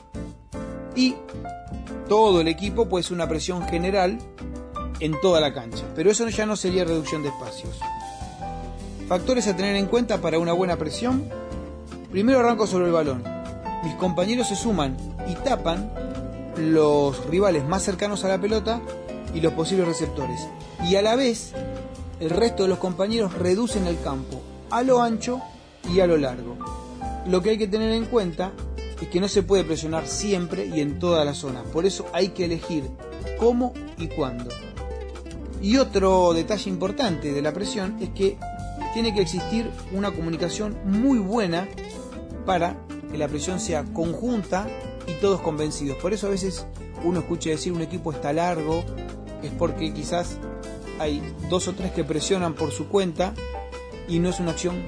Y 0.94 1.16
todo 2.08 2.40
el 2.40 2.48
equipo 2.48 2.88
puede 2.88 3.04
ser 3.04 3.14
una 3.14 3.28
presión 3.28 3.66
general 3.68 4.18
en 5.00 5.20
toda 5.20 5.40
la 5.40 5.52
cancha. 5.52 5.84
Pero 5.94 6.10
eso 6.10 6.28
ya 6.28 6.46
no 6.46 6.56
sería 6.56 6.84
reducción 6.84 7.22
de 7.22 7.28
espacios. 7.28 7.78
Factores 9.08 9.46
a 9.46 9.56
tener 9.56 9.76
en 9.76 9.86
cuenta 9.86 10.20
para 10.20 10.38
una 10.38 10.52
buena 10.52 10.76
presión. 10.76 11.28
Primero 12.10 12.40
arranco 12.40 12.66
sobre 12.66 12.86
el 12.86 12.92
balón. 12.92 13.22
Mis 13.84 13.94
compañeros 13.94 14.48
se 14.48 14.56
suman 14.56 14.96
y 15.28 15.34
tapan 15.34 15.92
los 16.56 17.26
rivales 17.26 17.64
más 17.66 17.82
cercanos 17.82 18.24
a 18.24 18.28
la 18.28 18.40
pelota 18.40 18.80
y 19.34 19.40
los 19.40 19.52
posibles 19.52 19.86
receptores. 19.86 20.48
Y 20.84 20.96
a 20.96 21.02
la 21.02 21.14
vez, 21.14 21.52
el 22.20 22.30
resto 22.30 22.62
de 22.62 22.68
los 22.68 22.78
compañeros 22.78 23.34
reducen 23.34 23.86
el 23.86 24.00
campo 24.00 24.40
a 24.70 24.82
lo 24.82 25.02
ancho 25.02 25.40
y 25.92 26.00
a 26.00 26.06
lo 26.06 26.16
largo. 26.16 26.56
Lo 27.26 27.42
que 27.42 27.50
hay 27.50 27.58
que 27.58 27.68
tener 27.68 27.92
en 27.92 28.06
cuenta 28.06 28.52
es 29.00 29.08
que 29.08 29.20
no 29.20 29.28
se 29.28 29.42
puede 29.42 29.64
presionar 29.64 30.06
siempre 30.06 30.66
y 30.66 30.80
en 30.80 30.98
todas 30.98 31.24
las 31.24 31.38
zonas. 31.38 31.64
Por 31.72 31.86
eso 31.86 32.06
hay 32.12 32.28
que 32.28 32.44
elegir 32.44 32.84
cómo 33.38 33.72
y 33.98 34.06
cuándo. 34.08 34.48
Y 35.60 35.78
otro 35.78 36.32
detalle 36.32 36.70
importante 36.70 37.32
de 37.32 37.42
la 37.42 37.52
presión 37.52 37.96
es 38.00 38.10
que 38.10 38.38
tiene 38.94 39.14
que 39.14 39.22
existir 39.22 39.70
una 39.92 40.10
comunicación 40.12 40.76
muy 40.84 41.18
buena 41.18 41.68
para 42.44 42.76
que 43.10 43.18
la 43.18 43.28
presión 43.28 43.60
sea 43.60 43.84
conjunta 43.84 44.68
y 45.06 45.12
todos 45.20 45.40
convencidos. 45.40 45.96
Por 45.98 46.12
eso 46.12 46.28
a 46.28 46.30
veces 46.30 46.66
uno 47.04 47.20
escucha 47.20 47.50
decir 47.50 47.72
un 47.72 47.82
equipo 47.82 48.12
está 48.12 48.32
largo, 48.32 48.84
es 49.42 49.50
porque 49.52 49.92
quizás 49.92 50.38
hay 50.98 51.22
dos 51.50 51.68
o 51.68 51.72
tres 51.74 51.92
que 51.92 52.04
presionan 52.04 52.54
por 52.54 52.70
su 52.70 52.88
cuenta 52.88 53.34
y 54.08 54.18
no 54.18 54.30
es 54.30 54.40
una 54.40 54.52
acción 54.52 54.84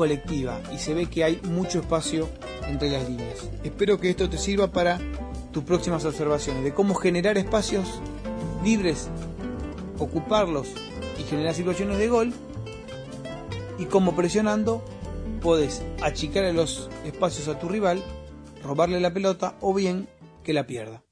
colectiva 0.00 0.62
y 0.72 0.78
se 0.78 0.94
ve 0.94 1.10
que 1.10 1.24
hay 1.24 1.42
mucho 1.44 1.80
espacio 1.80 2.26
entre 2.66 2.88
las 2.88 3.06
líneas. 3.06 3.50
Espero 3.62 4.00
que 4.00 4.08
esto 4.08 4.30
te 4.30 4.38
sirva 4.38 4.72
para 4.72 4.98
tus 5.52 5.62
próximas 5.62 6.06
observaciones 6.06 6.64
de 6.64 6.72
cómo 6.72 6.94
generar 6.94 7.36
espacios 7.36 8.00
libres, 8.64 9.10
ocuparlos 9.98 10.68
y 11.18 11.24
generar 11.24 11.52
situaciones 11.52 11.98
de 11.98 12.08
gol 12.08 12.32
y 13.78 13.84
cómo 13.84 14.16
presionando 14.16 14.82
puedes 15.42 15.82
achicar 16.00 16.50
los 16.54 16.88
espacios 17.04 17.48
a 17.48 17.58
tu 17.58 17.68
rival 17.68 18.02
robarle 18.64 19.00
la 19.00 19.12
pelota 19.12 19.56
o 19.60 19.74
bien 19.74 20.08
que 20.44 20.54
la 20.54 20.66
pierda. 20.66 21.02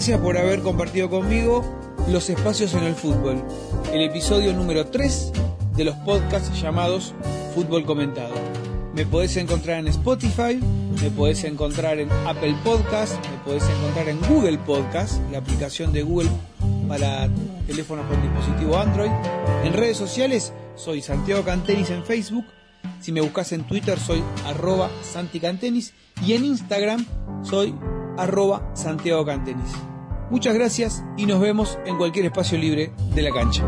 Gracias 0.00 0.20
por 0.20 0.38
haber 0.38 0.62
compartido 0.62 1.10
conmigo 1.10 1.62
los 2.08 2.30
espacios 2.30 2.72
en 2.72 2.84
el 2.84 2.94
fútbol, 2.94 3.44
el 3.92 4.00
episodio 4.00 4.54
número 4.54 4.86
3 4.86 5.30
de 5.76 5.84
los 5.84 5.94
podcasts 5.96 6.58
llamados 6.58 7.12
Fútbol 7.54 7.84
Comentado. 7.84 8.32
Me 8.94 9.04
podés 9.04 9.36
encontrar 9.36 9.78
en 9.80 9.88
Spotify, 9.88 10.58
me 11.02 11.10
podés 11.10 11.44
encontrar 11.44 11.98
en 11.98 12.10
Apple 12.26 12.56
Podcast, 12.64 13.14
me 13.26 13.36
podés 13.44 13.62
encontrar 13.62 14.08
en 14.08 14.18
Google 14.22 14.56
Podcast, 14.56 15.20
la 15.30 15.36
aplicación 15.36 15.92
de 15.92 16.02
Google 16.02 16.30
para 16.88 17.28
teléfonos 17.66 18.06
con 18.06 18.22
dispositivo 18.22 18.78
Android. 18.78 19.10
En 19.64 19.74
redes 19.74 19.98
sociales 19.98 20.54
soy 20.76 21.02
Santiago 21.02 21.44
Cantenis 21.44 21.90
en 21.90 22.04
Facebook. 22.04 22.46
Si 23.02 23.12
me 23.12 23.20
buscas 23.20 23.52
en 23.52 23.64
Twitter 23.64 24.00
soy 24.00 24.24
arroba 24.46 24.88
Santi 25.02 25.40
Cantenis 25.40 25.92
y 26.24 26.32
en 26.32 26.46
Instagram 26.46 27.04
soy 27.42 27.74
arroba 28.16 28.70
Santiago 28.74 29.26
Cantenis. 29.26 29.89
Muchas 30.30 30.54
gracias 30.54 31.04
y 31.16 31.26
nos 31.26 31.40
vemos 31.40 31.78
en 31.86 31.96
cualquier 31.96 32.26
espacio 32.26 32.56
libre 32.56 32.92
de 33.14 33.22
la 33.22 33.30
cancha. 33.30 33.64